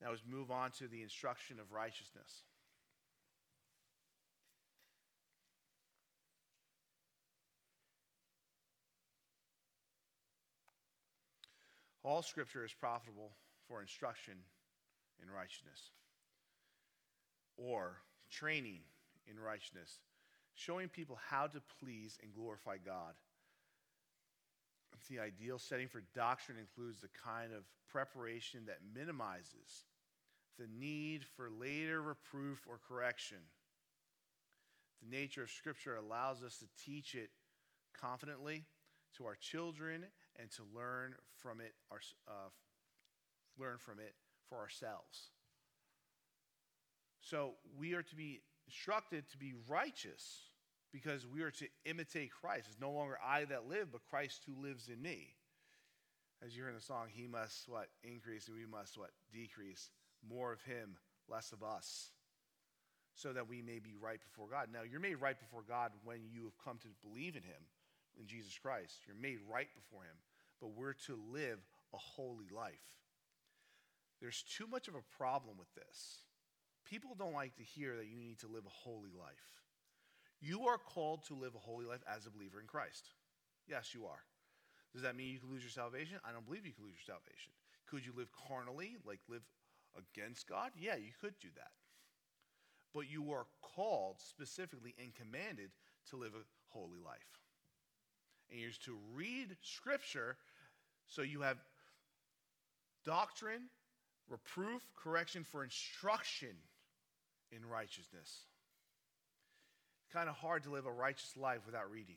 now 0.00 0.10
let's 0.10 0.22
move 0.28 0.50
on 0.50 0.70
to 0.78 0.88
the 0.88 1.02
instruction 1.02 1.58
of 1.60 1.72
righteousness. 1.72 2.42
All 12.04 12.22
scripture 12.22 12.64
is 12.64 12.72
profitable 12.72 13.32
for 13.66 13.80
instruction 13.80 14.34
in 15.22 15.30
righteousness 15.30 15.90
or 17.56 17.96
training 18.30 18.80
in 19.30 19.40
righteousness, 19.40 20.00
showing 20.54 20.88
people 20.88 21.18
how 21.30 21.46
to 21.46 21.62
please 21.80 22.18
and 22.22 22.34
glorify 22.34 22.76
God. 22.76 23.14
The 25.08 25.20
ideal 25.20 25.58
setting 25.58 25.88
for 25.88 26.02
doctrine 26.14 26.58
includes 26.58 27.00
the 27.00 27.08
kind 27.24 27.52
of 27.52 27.64
preparation 27.90 28.66
that 28.66 28.78
minimizes 28.94 29.84
the 30.58 30.66
need 30.78 31.24
for 31.36 31.50
later 31.50 32.00
reproof 32.00 32.66
or 32.68 32.80
correction. 32.88 33.38
The 35.02 35.16
nature 35.16 35.42
of 35.42 35.50
Scripture 35.50 35.96
allows 35.96 36.42
us 36.42 36.58
to 36.58 36.66
teach 36.84 37.14
it 37.14 37.30
confidently 37.98 38.64
to 39.16 39.26
our 39.26 39.34
children 39.34 40.04
and 40.40 40.50
to 40.52 40.62
learn 40.74 41.14
from 41.36 41.60
it, 41.60 41.72
our, 41.90 42.00
uh, 42.28 42.50
learn 43.58 43.78
from 43.78 43.98
it 43.98 44.14
for 44.48 44.58
ourselves. 44.58 45.30
So 47.20 47.52
we 47.78 47.94
are 47.94 48.02
to 48.02 48.16
be 48.16 48.40
instructed 48.66 49.28
to 49.30 49.38
be 49.38 49.54
righteous 49.68 50.50
because 50.92 51.26
we 51.26 51.42
are 51.42 51.50
to 51.50 51.66
imitate 51.84 52.30
Christ. 52.30 52.66
It's 52.70 52.80
no 52.80 52.92
longer 52.92 53.18
I 53.24 53.44
that 53.46 53.66
live, 53.68 53.88
but 53.92 54.02
Christ 54.08 54.42
who 54.46 54.62
lives 54.62 54.88
in 54.88 55.00
me. 55.00 55.34
As 56.44 56.54
you 56.54 56.62
hear 56.62 56.68
in 56.68 56.74
the 56.74 56.80
song, 56.80 57.06
he 57.10 57.26
must 57.26 57.68
what 57.68 57.88
increase 58.02 58.48
and 58.48 58.56
we 58.56 58.66
must 58.66 58.98
what 58.98 59.10
decrease. 59.32 59.90
More 60.28 60.52
of 60.52 60.62
him, 60.62 60.96
less 61.28 61.52
of 61.52 61.62
us. 61.62 62.10
So 63.14 63.32
that 63.32 63.48
we 63.48 63.62
may 63.62 63.78
be 63.78 63.94
right 64.00 64.20
before 64.20 64.48
God. 64.50 64.68
Now, 64.72 64.80
you're 64.88 65.00
made 65.00 65.16
right 65.16 65.38
before 65.38 65.62
God 65.66 65.92
when 66.04 66.18
you 66.30 66.44
have 66.44 66.58
come 66.62 66.78
to 66.78 66.88
believe 67.02 67.36
in 67.36 67.42
him 67.42 67.62
in 68.18 68.26
Jesus 68.26 68.58
Christ. 68.58 69.00
You're 69.06 69.16
made 69.16 69.38
right 69.48 69.68
before 69.74 70.04
Him, 70.04 70.16
but 70.60 70.76
we're 70.76 70.94
to 71.06 71.18
live 71.32 71.60
a 71.92 71.98
holy 71.98 72.48
life. 72.54 72.94
There's 74.20 74.42
too 74.42 74.66
much 74.66 74.88
of 74.88 74.94
a 74.94 75.16
problem 75.16 75.56
with 75.58 75.72
this. 75.74 76.24
People 76.88 77.14
don't 77.18 77.34
like 77.34 77.56
to 77.56 77.62
hear 77.62 77.96
that 77.96 78.06
you 78.06 78.16
need 78.16 78.38
to 78.40 78.48
live 78.48 78.64
a 78.66 78.88
holy 78.88 79.12
life. 79.18 79.62
You 80.40 80.66
are 80.68 80.78
called 80.78 81.24
to 81.28 81.34
live 81.34 81.54
a 81.54 81.58
holy 81.58 81.86
life 81.86 82.02
as 82.06 82.26
a 82.26 82.30
believer 82.30 82.60
in 82.60 82.66
Christ. 82.66 83.08
Yes, 83.68 83.94
you 83.94 84.04
are. 84.06 84.22
Does 84.92 85.02
that 85.02 85.16
mean 85.16 85.32
you 85.32 85.40
can 85.40 85.50
lose 85.50 85.62
your 85.62 85.70
salvation? 85.70 86.18
I 86.24 86.32
don't 86.32 86.44
believe 86.44 86.66
you 86.66 86.72
can 86.72 86.84
lose 86.84 87.00
your 87.00 87.16
salvation. 87.16 87.52
Could 87.88 88.06
you 88.06 88.12
live 88.16 88.28
carnally, 88.48 88.96
like 89.04 89.20
live 89.28 89.42
against 89.96 90.48
God? 90.48 90.70
Yeah, 90.78 90.96
you 90.96 91.12
could 91.20 91.34
do 91.40 91.48
that. 91.56 91.72
But 92.92 93.10
you 93.10 93.32
are 93.32 93.46
called 93.60 94.16
specifically 94.20 94.94
and 95.02 95.14
commanded 95.14 95.70
to 96.10 96.16
live 96.16 96.34
a 96.34 96.44
holy 96.70 97.00
life 97.04 97.43
and 98.54 98.62
you're 98.62 98.70
to 98.84 98.96
read 99.16 99.56
Scripture 99.62 100.36
so 101.08 101.22
you 101.22 101.40
have 101.40 101.56
doctrine, 103.04 103.62
reproof, 104.30 104.80
correction 104.96 105.42
for 105.42 105.64
instruction 105.64 106.54
in 107.50 107.68
righteousness. 107.68 108.42
Kind 110.12 110.28
of 110.28 110.36
hard 110.36 110.62
to 110.62 110.70
live 110.70 110.86
a 110.86 110.92
righteous 110.92 111.36
life 111.36 111.62
without 111.66 111.90
reading. 111.90 112.14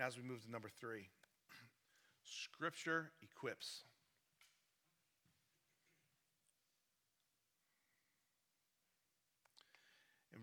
As 0.00 0.16
we 0.16 0.24
move 0.24 0.44
to 0.44 0.50
number 0.50 0.68
three, 0.80 1.08
Scripture 2.24 3.12
equips. 3.22 3.84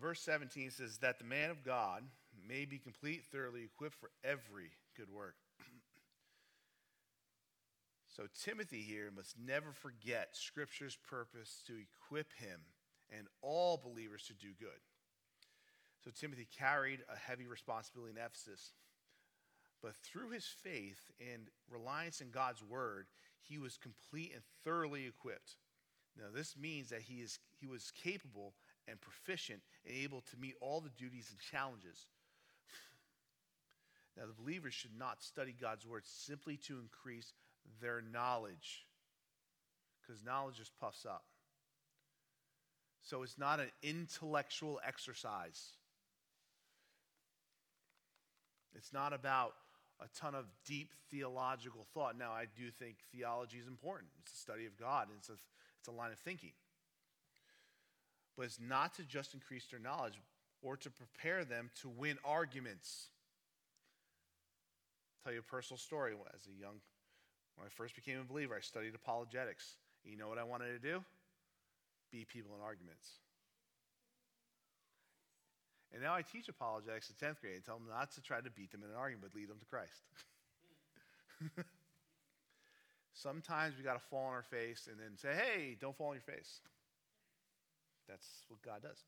Verse 0.00 0.20
17 0.20 0.70
says, 0.70 0.98
That 0.98 1.18
the 1.18 1.24
man 1.24 1.50
of 1.50 1.64
God 1.64 2.02
may 2.48 2.64
be 2.64 2.78
complete, 2.78 3.24
thoroughly 3.24 3.64
equipped 3.64 3.96
for 3.96 4.10
every 4.24 4.70
good 4.96 5.10
work. 5.10 5.36
so 8.16 8.24
Timothy 8.44 8.82
here 8.82 9.10
must 9.14 9.36
never 9.38 9.72
forget 9.72 10.28
Scripture's 10.32 10.96
purpose 11.08 11.62
to 11.66 11.74
equip 11.74 12.32
him 12.34 12.60
and 13.16 13.26
all 13.42 13.80
believers 13.82 14.24
to 14.26 14.34
do 14.34 14.48
good. 14.58 14.80
So 16.04 16.10
Timothy 16.10 16.46
carried 16.56 17.00
a 17.12 17.16
heavy 17.16 17.46
responsibility 17.46 18.12
in 18.16 18.24
Ephesus. 18.24 18.72
But 19.82 19.96
through 19.96 20.30
his 20.30 20.46
faith 20.46 21.10
and 21.20 21.48
reliance 21.70 22.20
in 22.20 22.30
God's 22.30 22.62
word, 22.62 23.06
he 23.40 23.58
was 23.58 23.76
complete 23.76 24.32
and 24.34 24.42
thoroughly 24.64 25.06
equipped. 25.06 25.56
Now, 26.16 26.26
this 26.34 26.56
means 26.56 26.88
that 26.90 27.02
he, 27.02 27.16
is, 27.16 27.38
he 27.60 27.66
was 27.66 27.90
capable 27.90 28.54
and 28.88 29.00
proficient 29.00 29.60
and 29.84 29.94
able 29.96 30.20
to 30.22 30.36
meet 30.40 30.54
all 30.60 30.80
the 30.80 30.90
duties 30.90 31.28
and 31.30 31.38
challenges. 31.40 32.06
Now, 34.16 34.24
the 34.26 34.32
believers 34.32 34.72
should 34.72 34.98
not 34.98 35.22
study 35.22 35.54
God's 35.58 35.86
word 35.86 36.04
simply 36.06 36.56
to 36.68 36.78
increase 36.78 37.32
their 37.80 38.00
knowledge, 38.12 38.86
because 40.00 40.22
knowledge 40.24 40.56
just 40.56 40.78
puffs 40.80 41.04
up. 41.04 41.24
So 43.02 43.22
it's 43.22 43.38
not 43.38 43.60
an 43.60 43.70
intellectual 43.82 44.80
exercise. 44.86 45.62
It's 48.74 48.92
not 48.92 49.12
about 49.12 49.54
a 50.00 50.06
ton 50.18 50.34
of 50.34 50.46
deep 50.66 50.92
theological 51.10 51.86
thought. 51.94 52.18
Now, 52.18 52.32
I 52.32 52.46
do 52.56 52.70
think 52.70 52.96
theology 53.12 53.58
is 53.58 53.66
important. 53.66 54.10
It's 54.22 54.32
a 54.32 54.36
study 54.36 54.66
of 54.66 54.78
God, 54.78 55.08
and 55.08 55.16
it's 55.18 55.28
a, 55.28 55.36
it's 55.78 55.88
a 55.88 55.92
line 55.92 56.12
of 56.12 56.18
thinking 56.18 56.52
but 58.36 58.44
it's 58.44 58.60
not 58.60 58.94
to 58.94 59.02
just 59.02 59.34
increase 59.34 59.66
their 59.66 59.80
knowledge 59.80 60.20
or 60.62 60.76
to 60.76 60.90
prepare 60.90 61.44
them 61.44 61.70
to 61.82 61.88
win 61.88 62.18
arguments. 62.24 63.08
I'll 65.14 65.24
tell 65.24 65.34
you 65.34 65.40
a 65.40 65.42
personal 65.42 65.78
story. 65.78 66.12
As 66.34 66.46
a 66.46 66.60
young, 66.60 66.80
when 67.56 67.66
I 67.66 67.70
first 67.70 67.94
became 67.94 68.20
a 68.20 68.24
believer, 68.24 68.54
I 68.54 68.60
studied 68.60 68.94
apologetics. 68.94 69.76
You 70.04 70.16
know 70.16 70.28
what 70.28 70.38
I 70.38 70.44
wanted 70.44 70.72
to 70.72 70.78
do? 70.78 71.02
Beat 72.12 72.28
people 72.28 72.52
in 72.56 72.62
arguments. 72.62 73.08
And 75.92 76.02
now 76.02 76.14
I 76.14 76.22
teach 76.22 76.48
apologetics 76.48 77.10
in 77.10 77.16
10th 77.16 77.40
grade 77.40 77.54
and 77.54 77.64
tell 77.64 77.78
them 77.78 77.88
not 77.88 78.12
to 78.12 78.20
try 78.20 78.40
to 78.40 78.50
beat 78.50 78.70
them 78.70 78.82
in 78.82 78.90
an 78.90 78.96
argument, 78.96 79.32
but 79.32 79.38
lead 79.38 79.48
them 79.48 79.58
to 79.58 79.64
Christ. 79.64 80.02
Sometimes 83.14 83.76
we 83.78 83.84
got 83.84 83.94
to 83.94 84.06
fall 84.10 84.26
on 84.26 84.34
our 84.34 84.42
face 84.42 84.88
and 84.90 85.00
then 85.00 85.16
say, 85.16 85.32
hey, 85.32 85.76
don't 85.80 85.96
fall 85.96 86.08
on 86.08 86.14
your 86.14 86.22
face. 86.22 86.60
That's 88.08 88.26
what 88.48 88.62
God 88.62 88.82
does. 88.82 89.04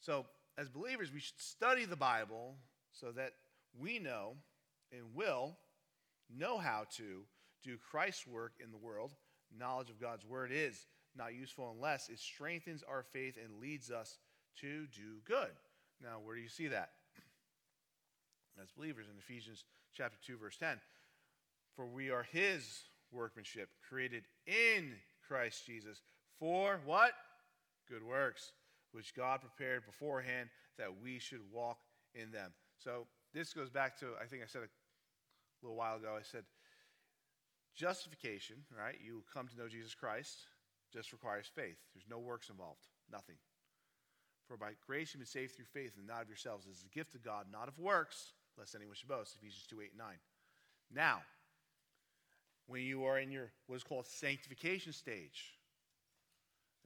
So, 0.00 0.26
as 0.58 0.68
believers, 0.68 1.12
we 1.12 1.20
should 1.20 1.40
study 1.40 1.84
the 1.84 1.96
Bible 1.96 2.54
so 2.92 3.12
that 3.12 3.32
we 3.78 3.98
know 3.98 4.34
and 4.92 5.14
will 5.14 5.56
know 6.34 6.58
how 6.58 6.84
to 6.96 7.22
do 7.62 7.76
Christ's 7.90 8.26
work 8.26 8.52
in 8.62 8.70
the 8.70 8.76
world. 8.76 9.12
Knowledge 9.56 9.90
of 9.90 10.00
God's 10.00 10.24
word 10.24 10.50
is 10.52 10.86
not 11.16 11.34
useful 11.34 11.72
unless 11.74 12.08
it 12.08 12.18
strengthens 12.18 12.82
our 12.88 13.02
faith 13.02 13.36
and 13.42 13.60
leads 13.60 13.90
us 13.90 14.18
to 14.60 14.86
do 14.86 15.18
good. 15.24 15.50
Now, 16.02 16.18
where 16.22 16.36
do 16.36 16.42
you 16.42 16.48
see 16.48 16.68
that? 16.68 16.90
As 18.62 18.70
believers 18.70 19.06
in 19.10 19.18
Ephesians 19.18 19.64
chapter 19.94 20.18
2 20.26 20.36
verse 20.36 20.56
10. 20.56 20.78
For 21.74 21.86
we 21.86 22.10
are 22.10 22.26
his 22.32 22.80
workmanship 23.12 23.68
created 23.88 24.24
in 24.46 24.92
Christ 25.26 25.66
Jesus 25.66 26.00
for 26.38 26.80
what? 26.84 27.12
Good 27.88 28.02
works, 28.02 28.52
which 28.92 29.14
God 29.14 29.40
prepared 29.40 29.86
beforehand 29.86 30.48
that 30.78 30.88
we 31.02 31.18
should 31.18 31.40
walk 31.52 31.78
in 32.14 32.30
them. 32.30 32.52
So 32.78 33.06
this 33.32 33.52
goes 33.52 33.70
back 33.70 33.98
to, 34.00 34.06
I 34.20 34.26
think 34.26 34.42
I 34.42 34.46
said 34.46 34.62
a 34.62 34.68
little 35.62 35.76
while 35.76 35.96
ago, 35.96 36.16
I 36.18 36.22
said, 36.22 36.44
justification, 37.74 38.56
right? 38.76 38.96
You 39.04 39.22
come 39.32 39.48
to 39.48 39.56
know 39.56 39.68
Jesus 39.68 39.94
Christ, 39.94 40.46
just 40.92 41.12
requires 41.12 41.46
faith. 41.54 41.76
There's 41.94 42.08
no 42.08 42.18
works 42.18 42.48
involved, 42.48 42.86
nothing. 43.10 43.36
For 44.48 44.56
by 44.56 44.70
grace 44.86 45.12
you've 45.12 45.20
been 45.20 45.26
saved 45.26 45.56
through 45.56 45.66
faith 45.66 45.92
and 45.98 46.06
not 46.06 46.22
of 46.22 46.28
yourselves. 46.28 46.66
This 46.66 46.78
is 46.78 46.84
a 46.84 46.94
gift 46.94 47.14
of 47.14 47.22
God, 47.22 47.46
not 47.52 47.68
of 47.68 47.78
works, 47.78 48.32
lest 48.56 48.74
anyone 48.74 48.94
should 48.94 49.08
boast. 49.08 49.36
Ephesians 49.36 49.66
2 49.68 49.80
8 49.80 49.90
and 49.90 49.98
9. 49.98 50.08
Now, 50.94 51.22
when 52.66 52.82
you 52.82 53.04
are 53.04 53.18
in 53.18 53.30
your 53.30 53.50
what 53.66 53.76
is 53.76 53.82
called 53.82 54.06
sanctification 54.06 54.92
stage, 54.92 55.54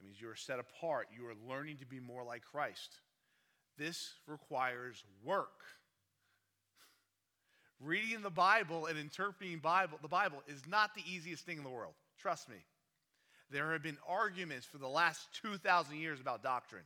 that 0.01 0.07
means 0.07 0.19
you 0.19 0.29
are 0.29 0.35
set 0.35 0.59
apart. 0.59 1.07
You 1.15 1.27
are 1.27 1.35
learning 1.47 1.77
to 1.77 1.85
be 1.85 1.99
more 1.99 2.23
like 2.23 2.41
Christ. 2.43 2.99
This 3.77 4.13
requires 4.27 5.03
work. 5.23 5.61
Reading 7.79 8.21
the 8.21 8.29
Bible 8.29 8.87
and 8.87 8.97
interpreting 8.97 9.59
Bible, 9.59 9.99
the 10.01 10.07
Bible 10.07 10.41
is 10.47 10.63
not 10.67 10.95
the 10.95 11.03
easiest 11.07 11.45
thing 11.45 11.57
in 11.57 11.63
the 11.63 11.69
world. 11.69 11.93
Trust 12.19 12.49
me. 12.49 12.57
There 13.51 13.71
have 13.73 13.83
been 13.83 13.97
arguments 14.07 14.65
for 14.65 14.77
the 14.77 14.87
last 14.87 15.27
2,000 15.41 15.97
years 15.97 16.19
about 16.19 16.41
doctrine. 16.41 16.83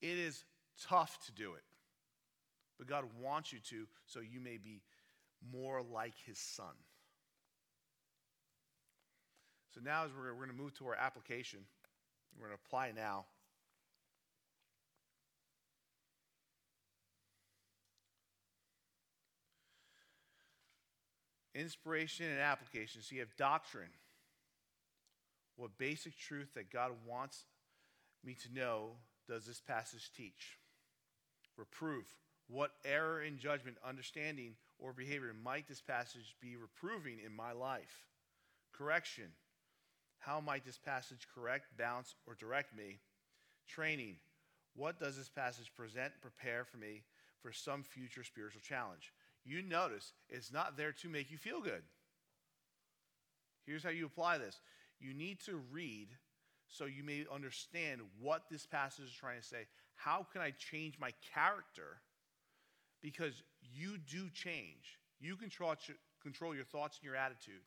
It 0.00 0.18
is 0.18 0.44
tough 0.88 1.18
to 1.26 1.32
do 1.32 1.54
it. 1.54 1.62
But 2.78 2.88
God 2.88 3.04
wants 3.20 3.52
you 3.52 3.60
to 3.70 3.86
so 4.06 4.20
you 4.20 4.40
may 4.40 4.56
be 4.56 4.82
more 5.52 5.82
like 5.82 6.14
his 6.26 6.38
son. 6.38 6.74
So 9.74 9.80
now 9.82 10.04
as 10.04 10.10
we're, 10.16 10.32
we're 10.34 10.44
going 10.44 10.56
to 10.56 10.62
move 10.62 10.76
to 10.78 10.86
our 10.86 10.94
application, 10.94 11.60
we're 12.38 12.48
going 12.48 12.58
to 12.58 12.62
apply 12.66 12.92
now. 12.94 13.24
Inspiration 21.54 22.26
and 22.26 22.40
application. 22.40 23.02
So 23.02 23.14
you 23.14 23.20
have 23.20 23.36
doctrine. 23.36 23.90
What 25.56 25.76
basic 25.78 26.16
truth 26.18 26.54
that 26.54 26.72
God 26.72 26.92
wants 27.06 27.44
me 28.24 28.34
to 28.42 28.54
know 28.54 28.92
does 29.28 29.44
this 29.44 29.60
passage 29.60 30.10
teach? 30.16 30.58
Reproof. 31.56 32.06
What 32.48 32.72
error 32.84 33.22
in 33.22 33.38
judgment, 33.38 33.76
understanding, 33.86 34.54
or 34.78 34.92
behavior 34.92 35.34
might 35.42 35.68
this 35.68 35.80
passage 35.80 36.36
be 36.40 36.56
reproving 36.56 37.18
in 37.24 37.34
my 37.34 37.52
life? 37.52 38.06
Correction. 38.72 39.32
How 40.22 40.40
might 40.40 40.64
this 40.64 40.78
passage 40.78 41.26
correct, 41.34 41.76
bounce, 41.76 42.14
or 42.28 42.34
direct 42.34 42.76
me? 42.76 43.00
Training. 43.66 44.16
What 44.76 45.00
does 45.00 45.16
this 45.16 45.28
passage 45.28 45.72
present, 45.76 46.12
prepare 46.22 46.64
for 46.64 46.76
me 46.76 47.02
for 47.40 47.52
some 47.52 47.82
future 47.82 48.22
spiritual 48.22 48.60
challenge? 48.60 49.12
You 49.44 49.62
notice 49.62 50.12
it's 50.28 50.52
not 50.52 50.76
there 50.76 50.92
to 51.02 51.08
make 51.08 51.30
you 51.32 51.38
feel 51.38 51.60
good. 51.60 51.82
Here's 53.66 53.82
how 53.82 53.90
you 53.90 54.06
apply 54.06 54.38
this 54.38 54.60
you 55.00 55.12
need 55.12 55.40
to 55.46 55.60
read 55.72 56.08
so 56.68 56.84
you 56.84 57.02
may 57.02 57.26
understand 57.32 58.00
what 58.20 58.44
this 58.48 58.64
passage 58.64 59.06
is 59.06 59.12
trying 59.12 59.40
to 59.40 59.46
say. 59.46 59.66
How 59.96 60.24
can 60.32 60.40
I 60.40 60.52
change 60.52 60.98
my 61.00 61.10
character? 61.34 62.00
Because 63.02 63.42
you 63.60 63.98
do 63.98 64.30
change. 64.30 64.98
You 65.20 65.36
control, 65.36 65.74
control 66.22 66.54
your 66.54 66.64
thoughts 66.64 66.98
and 66.98 67.04
your 67.04 67.16
attitude. 67.16 67.62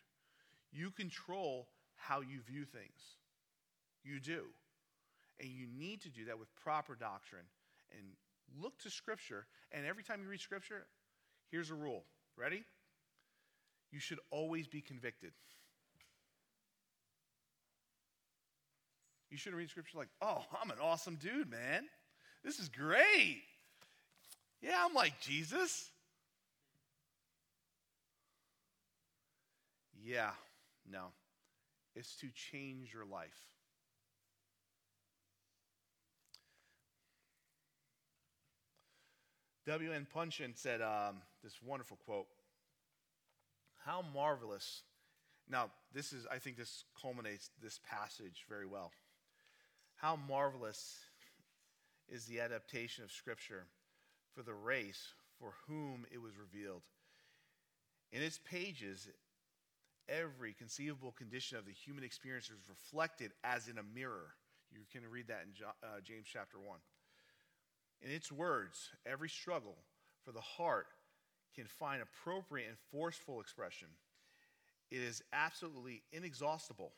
You 0.71 0.91
control 0.91 1.67
how 2.07 2.21
you 2.21 2.39
view 2.47 2.65
things. 2.65 3.01
You 4.03 4.19
do. 4.19 4.43
And 5.39 5.49
you 5.49 5.67
need 5.77 6.01
to 6.01 6.09
do 6.09 6.25
that 6.25 6.39
with 6.39 6.47
proper 6.55 6.95
doctrine 6.95 7.45
and 7.91 8.07
look 8.61 8.77
to 8.79 8.89
Scripture. 8.89 9.45
And 9.71 9.85
every 9.85 10.03
time 10.03 10.21
you 10.21 10.29
read 10.29 10.39
Scripture, 10.39 10.85
here's 11.51 11.71
a 11.71 11.75
rule. 11.75 12.03
Ready? 12.37 12.63
You 13.91 13.99
should 13.99 14.19
always 14.29 14.67
be 14.67 14.81
convicted. 14.81 15.31
You 19.29 19.37
shouldn't 19.37 19.57
read 19.57 19.69
Scripture 19.69 19.97
like, 19.97 20.09
oh, 20.21 20.43
I'm 20.61 20.69
an 20.69 20.77
awesome 20.81 21.15
dude, 21.15 21.49
man. 21.49 21.85
This 22.43 22.59
is 22.59 22.69
great. 22.69 23.41
Yeah, 24.61 24.85
I'm 24.85 24.93
like 24.93 25.19
Jesus. 25.19 25.89
Yeah, 30.03 30.31
no 30.89 31.11
is 31.95 32.15
to 32.21 32.27
change 32.29 32.93
your 32.93 33.05
life. 33.05 33.47
W.M. 39.67 40.05
Punshon 40.15 40.55
said 40.55 40.81
um, 40.81 41.21
this 41.43 41.53
wonderful 41.63 41.97
quote 42.05 42.27
How 43.83 44.03
marvelous. 44.13 44.83
Now, 45.49 45.69
this 45.93 46.11
is, 46.11 46.25
I 46.31 46.37
think 46.37 46.57
this 46.57 46.85
culminates 46.99 47.49
this 47.61 47.79
passage 47.87 48.45
very 48.49 48.65
well. 48.65 48.91
How 49.95 50.17
marvelous 50.27 50.97
is 52.09 52.25
the 52.25 52.39
adaptation 52.39 53.03
of 53.03 53.11
Scripture 53.11 53.65
for 54.35 54.43
the 54.43 54.53
race 54.53 55.13
for 55.39 55.53
whom 55.67 56.05
it 56.11 56.21
was 56.21 56.33
revealed. 56.37 56.81
In 58.11 58.21
its 58.21 58.39
pages, 58.45 59.07
every 60.09 60.53
conceivable 60.53 61.11
condition 61.11 61.57
of 61.57 61.65
the 61.65 61.71
human 61.71 62.03
experience 62.03 62.45
is 62.45 62.69
reflected 62.69 63.31
as 63.43 63.67
in 63.67 63.77
a 63.77 63.83
mirror. 63.83 64.35
You 64.71 64.81
can 64.91 65.09
read 65.09 65.27
that 65.27 65.43
in 65.45 65.65
uh, 65.83 66.01
James 66.03 66.27
chapter 66.31 66.57
1. 66.57 66.77
In 68.01 68.11
its 68.11 68.31
words, 68.31 68.89
every 69.05 69.29
struggle 69.29 69.77
for 70.23 70.31
the 70.31 70.41
heart 70.41 70.87
can 71.55 71.65
find 71.65 72.01
appropriate 72.01 72.67
and 72.67 72.77
forceful 72.91 73.39
expression. 73.39 73.87
It 74.91 75.01
is 75.01 75.23
absolutely 75.33 76.03
inexhaustible 76.11 76.91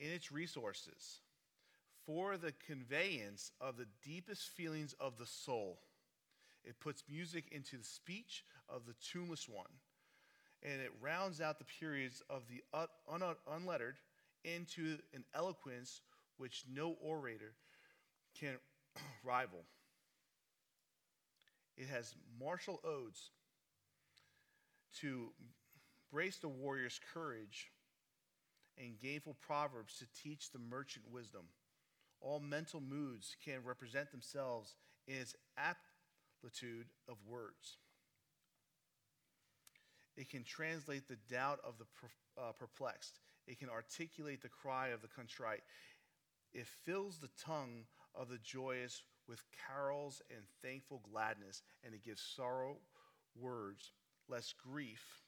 in 0.00 0.10
its 0.10 0.32
resources 0.32 1.20
for 2.06 2.36
the 2.36 2.52
conveyance 2.66 3.52
of 3.60 3.76
the 3.76 3.86
deepest 4.04 4.48
feelings 4.48 4.94
of 4.98 5.18
the 5.18 5.26
soul. 5.26 5.78
It 6.64 6.80
puts 6.80 7.04
music 7.08 7.46
into 7.52 7.76
the 7.76 7.84
speech 7.84 8.44
of 8.68 8.86
the 8.86 8.94
tuneless 8.94 9.48
one 9.48 9.70
and 10.62 10.80
it 10.80 10.90
rounds 11.00 11.40
out 11.40 11.58
the 11.58 11.64
periods 11.64 12.22
of 12.30 12.42
the 12.48 12.62
un- 12.72 13.34
unlettered 13.50 13.96
into 14.44 14.98
an 15.14 15.24
eloquence 15.34 16.00
which 16.36 16.64
no 16.72 16.96
orator 17.00 17.54
can 18.38 18.56
rival. 19.24 19.64
It 21.76 21.88
has 21.88 22.14
martial 22.38 22.80
odes 22.84 23.30
to 25.00 25.32
brace 26.12 26.36
the 26.36 26.48
warrior's 26.48 27.00
courage 27.14 27.70
and 28.78 28.98
gainful 29.00 29.36
proverbs 29.40 29.98
to 29.98 30.06
teach 30.22 30.50
the 30.50 30.58
merchant 30.58 31.04
wisdom. 31.10 31.42
All 32.20 32.40
mental 32.40 32.80
moods 32.80 33.36
can 33.44 33.64
represent 33.64 34.10
themselves 34.10 34.76
in 35.08 35.16
its 35.16 35.34
aptitude 35.56 36.86
of 37.08 37.16
words. 37.26 37.78
It 40.16 40.30
can 40.30 40.44
translate 40.44 41.08
the 41.08 41.18
doubt 41.30 41.60
of 41.66 41.74
the 41.78 41.86
uh, 42.40 42.52
perplexed. 42.52 43.20
It 43.46 43.58
can 43.58 43.68
articulate 43.70 44.42
the 44.42 44.48
cry 44.48 44.88
of 44.88 45.02
the 45.02 45.08
contrite. 45.08 45.62
It 46.52 46.66
fills 46.66 47.18
the 47.18 47.30
tongue 47.42 47.84
of 48.14 48.28
the 48.28 48.38
joyous 48.38 49.02
with 49.26 49.42
carols 49.68 50.20
and 50.30 50.44
thankful 50.62 51.02
gladness, 51.10 51.62
and 51.84 51.94
it 51.94 52.04
gives 52.04 52.20
sorrow 52.20 52.76
words, 53.34 53.92
lest 54.28 54.56
grief 54.58 55.22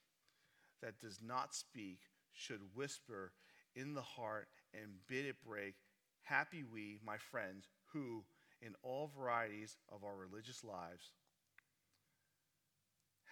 that 0.83 1.01
does 1.01 1.21
not 1.23 1.55
speak 1.55 2.01
should 2.33 2.61
whisper 2.75 3.33
in 3.75 3.95
the 3.95 4.03
heart 4.03 4.49
and 4.75 4.93
bid 5.09 5.25
it 5.27 5.37
break. 5.47 5.75
Happy 6.23 6.63
we, 6.63 6.99
my 7.05 7.17
friends, 7.17 7.69
who, 7.93 8.25
in 8.61 8.75
all 8.83 9.11
varieties 9.17 9.77
of 9.91 10.05
our 10.05 10.17
religious 10.17 10.65
lives, 10.65 11.11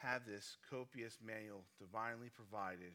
have 0.03 0.27
this 0.27 0.57
copious 0.69 1.19
manual 1.25 1.65
divinely 1.79 2.29
provided 2.35 2.93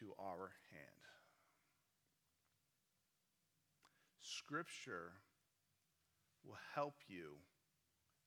to 0.00 0.12
our 0.18 0.50
hand. 0.72 1.02
Scripture 4.20 5.12
will 6.44 6.58
help 6.74 6.94
you 7.08 7.36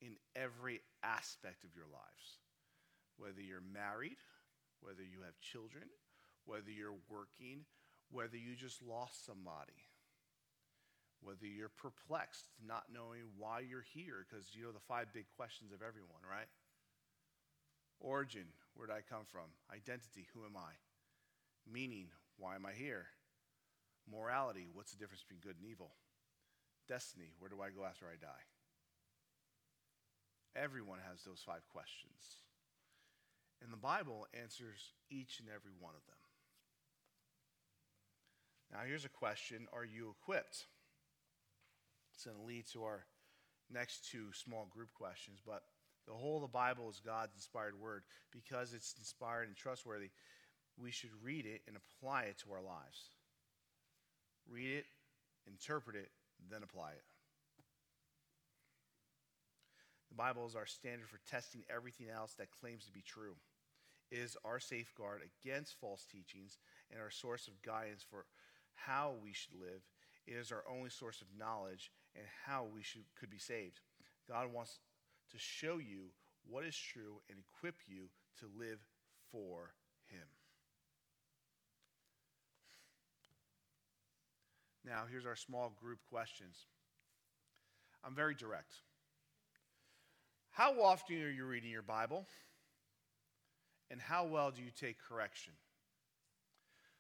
in 0.02 0.16
every 0.36 0.82
aspect 1.04 1.64
of 1.64 1.76
your 1.76 1.90
lives. 1.92 2.40
Whether 3.18 3.42
you're 3.42 3.64
married, 3.74 4.20
whether 4.82 5.02
you 5.02 5.26
have 5.26 5.40
children, 5.40 5.90
whether 6.46 6.70
you're 6.70 7.00
working, 7.10 7.66
whether 8.12 8.38
you 8.38 8.56
just 8.56 8.84
lost 8.84 9.26
somebody, 9.26 9.90
whether 11.22 11.48
you're 11.48 11.74
perplexed, 11.74 12.46
not 12.62 12.86
knowing 12.94 13.34
why 13.38 13.62
you're 13.62 13.88
here, 13.96 14.28
because 14.28 14.54
you 14.54 14.64
know 14.64 14.72
the 14.72 14.88
five 14.88 15.08
big 15.14 15.26
questions 15.36 15.72
of 15.74 15.82
everyone, 15.82 16.22
right? 16.22 16.48
Origin, 18.06 18.46
where 18.76 18.86
did 18.86 18.94
I 18.94 19.02
come 19.02 19.26
from? 19.26 19.50
Identity, 19.74 20.30
who 20.34 20.46
am 20.46 20.56
I? 20.56 20.78
Meaning, 21.66 22.14
why 22.38 22.54
am 22.54 22.66
I 22.66 22.74
here? 22.74 23.08
Morality, 24.06 24.70
what's 24.72 24.94
the 24.94 25.00
difference 25.02 25.24
between 25.24 25.42
good 25.42 25.58
and 25.58 25.66
evil? 25.66 25.98
Destiny, 26.88 27.34
where 27.40 27.50
do 27.50 27.66
I 27.66 27.74
go 27.74 27.84
after 27.84 28.06
I 28.06 28.22
die? 28.22 28.46
Everyone 30.56 31.00
has 31.10 31.24
those 31.26 31.42
five 31.44 31.66
questions. 31.74 32.46
And 33.64 33.74
the 33.74 33.82
Bible 33.82 34.28
answers 34.40 34.94
each 35.10 35.40
and 35.40 35.50
every 35.50 35.74
one 35.80 35.98
of 35.98 36.06
them. 36.06 36.22
Now, 38.72 38.86
here's 38.86 39.06
a 39.06 39.10
question 39.10 39.66
Are 39.74 39.84
you 39.86 40.14
equipped? 40.22 40.68
It's 42.14 42.26
going 42.26 42.38
to 42.38 42.46
lead 42.46 42.66
to 42.74 42.84
our 42.84 43.06
next 43.74 44.08
two 44.12 44.32
small 44.32 44.70
group 44.70 44.94
questions, 44.94 45.40
but 45.44 45.64
the 46.08 46.14
whole 46.14 46.38
of 46.38 46.42
the 46.42 46.48
Bible 46.48 46.90
is 46.90 47.02
God's 47.04 47.34
inspired 47.36 47.80
word. 47.80 48.04
Because 48.32 48.74
it's 48.74 48.96
inspired 48.98 49.48
and 49.48 49.56
trustworthy, 49.56 50.10
we 50.78 50.92
should 50.92 51.12
read 51.24 51.46
it 51.46 51.62
and 51.68 51.78
apply 51.78 52.24
it 52.24 52.38
to 52.40 52.52
our 52.52 52.62
lives. 52.62 53.10
Read 54.50 54.78
it, 54.78 54.86
interpret 55.48 55.96
it, 55.96 56.10
then 56.50 56.62
apply 56.64 56.92
it. 56.92 57.04
The 60.10 60.16
Bible 60.16 60.46
is 60.46 60.56
our 60.56 60.66
standard 60.66 61.10
for 61.10 61.20
testing 61.30 61.64
everything 61.74 62.08
else 62.10 62.34
that 62.36 62.52
claims 62.52 62.86
to 62.86 62.92
be 62.92 63.02
true. 63.02 63.36
It 64.12 64.20
is 64.20 64.38
our 64.46 64.60
safeguard 64.60 65.22
against 65.44 65.80
false 65.80 66.06
teachings 66.06 66.60
and 66.92 67.02
our 67.02 67.10
source 67.10 67.48
of 67.48 67.62
guidance 67.64 68.06
for 68.08 68.26
how 68.76 69.16
we 69.22 69.34
should 69.34 69.60
live. 69.60 69.82
It 70.28 70.36
is 70.36 70.52
our 70.52 70.64
only 70.72 70.90
source 70.90 71.22
of 71.22 71.28
knowledge 71.38 71.92
and 72.16 72.26
how 72.46 72.68
we 72.74 72.84
should, 72.84 73.04
could 73.20 73.30
be 73.30 73.40
saved. 73.40 73.80
God 74.30 74.54
wants 74.54 74.80
to 75.32 75.38
show 75.38 75.78
you 75.78 76.12
what 76.48 76.66
is 76.66 76.76
true 76.76 77.22
and 77.30 77.40
equip 77.40 77.76
you 77.88 78.10
to 78.40 78.46
live 78.58 78.80
for 79.32 79.74
Him. 80.08 80.28
Now, 84.86 85.04
here's 85.10 85.26
our 85.26 85.36
small 85.36 85.74
group 85.82 86.00
questions. 86.10 86.68
I'm 88.04 88.14
very 88.14 88.36
direct. 88.36 88.76
How 90.52 90.80
often 90.82 91.22
are 91.24 91.30
you 91.30 91.46
reading 91.46 91.72
your 91.72 91.82
Bible? 91.82 92.28
And 93.90 94.00
how 94.00 94.26
well 94.26 94.52
do 94.52 94.62
you 94.62 94.72
take 94.80 94.98
correction? 95.00 95.54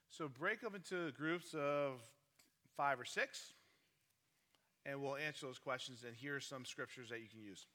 So 0.09 0.28
break 0.28 0.63
up 0.63 0.76
into 0.76 1.11
groups 1.11 1.53
of 1.53 1.99
five 2.76 2.99
or 2.99 3.05
six, 3.05 3.53
and 4.86 5.01
we'll 5.01 5.17
answer 5.17 5.45
those 5.45 5.59
questions. 5.59 6.03
And 6.05 6.15
here 6.15 6.36
are 6.36 6.41
some 6.41 6.65
scriptures 6.65 7.09
that 7.09 7.19
you 7.21 7.28
can 7.30 7.41
use. 7.41 7.65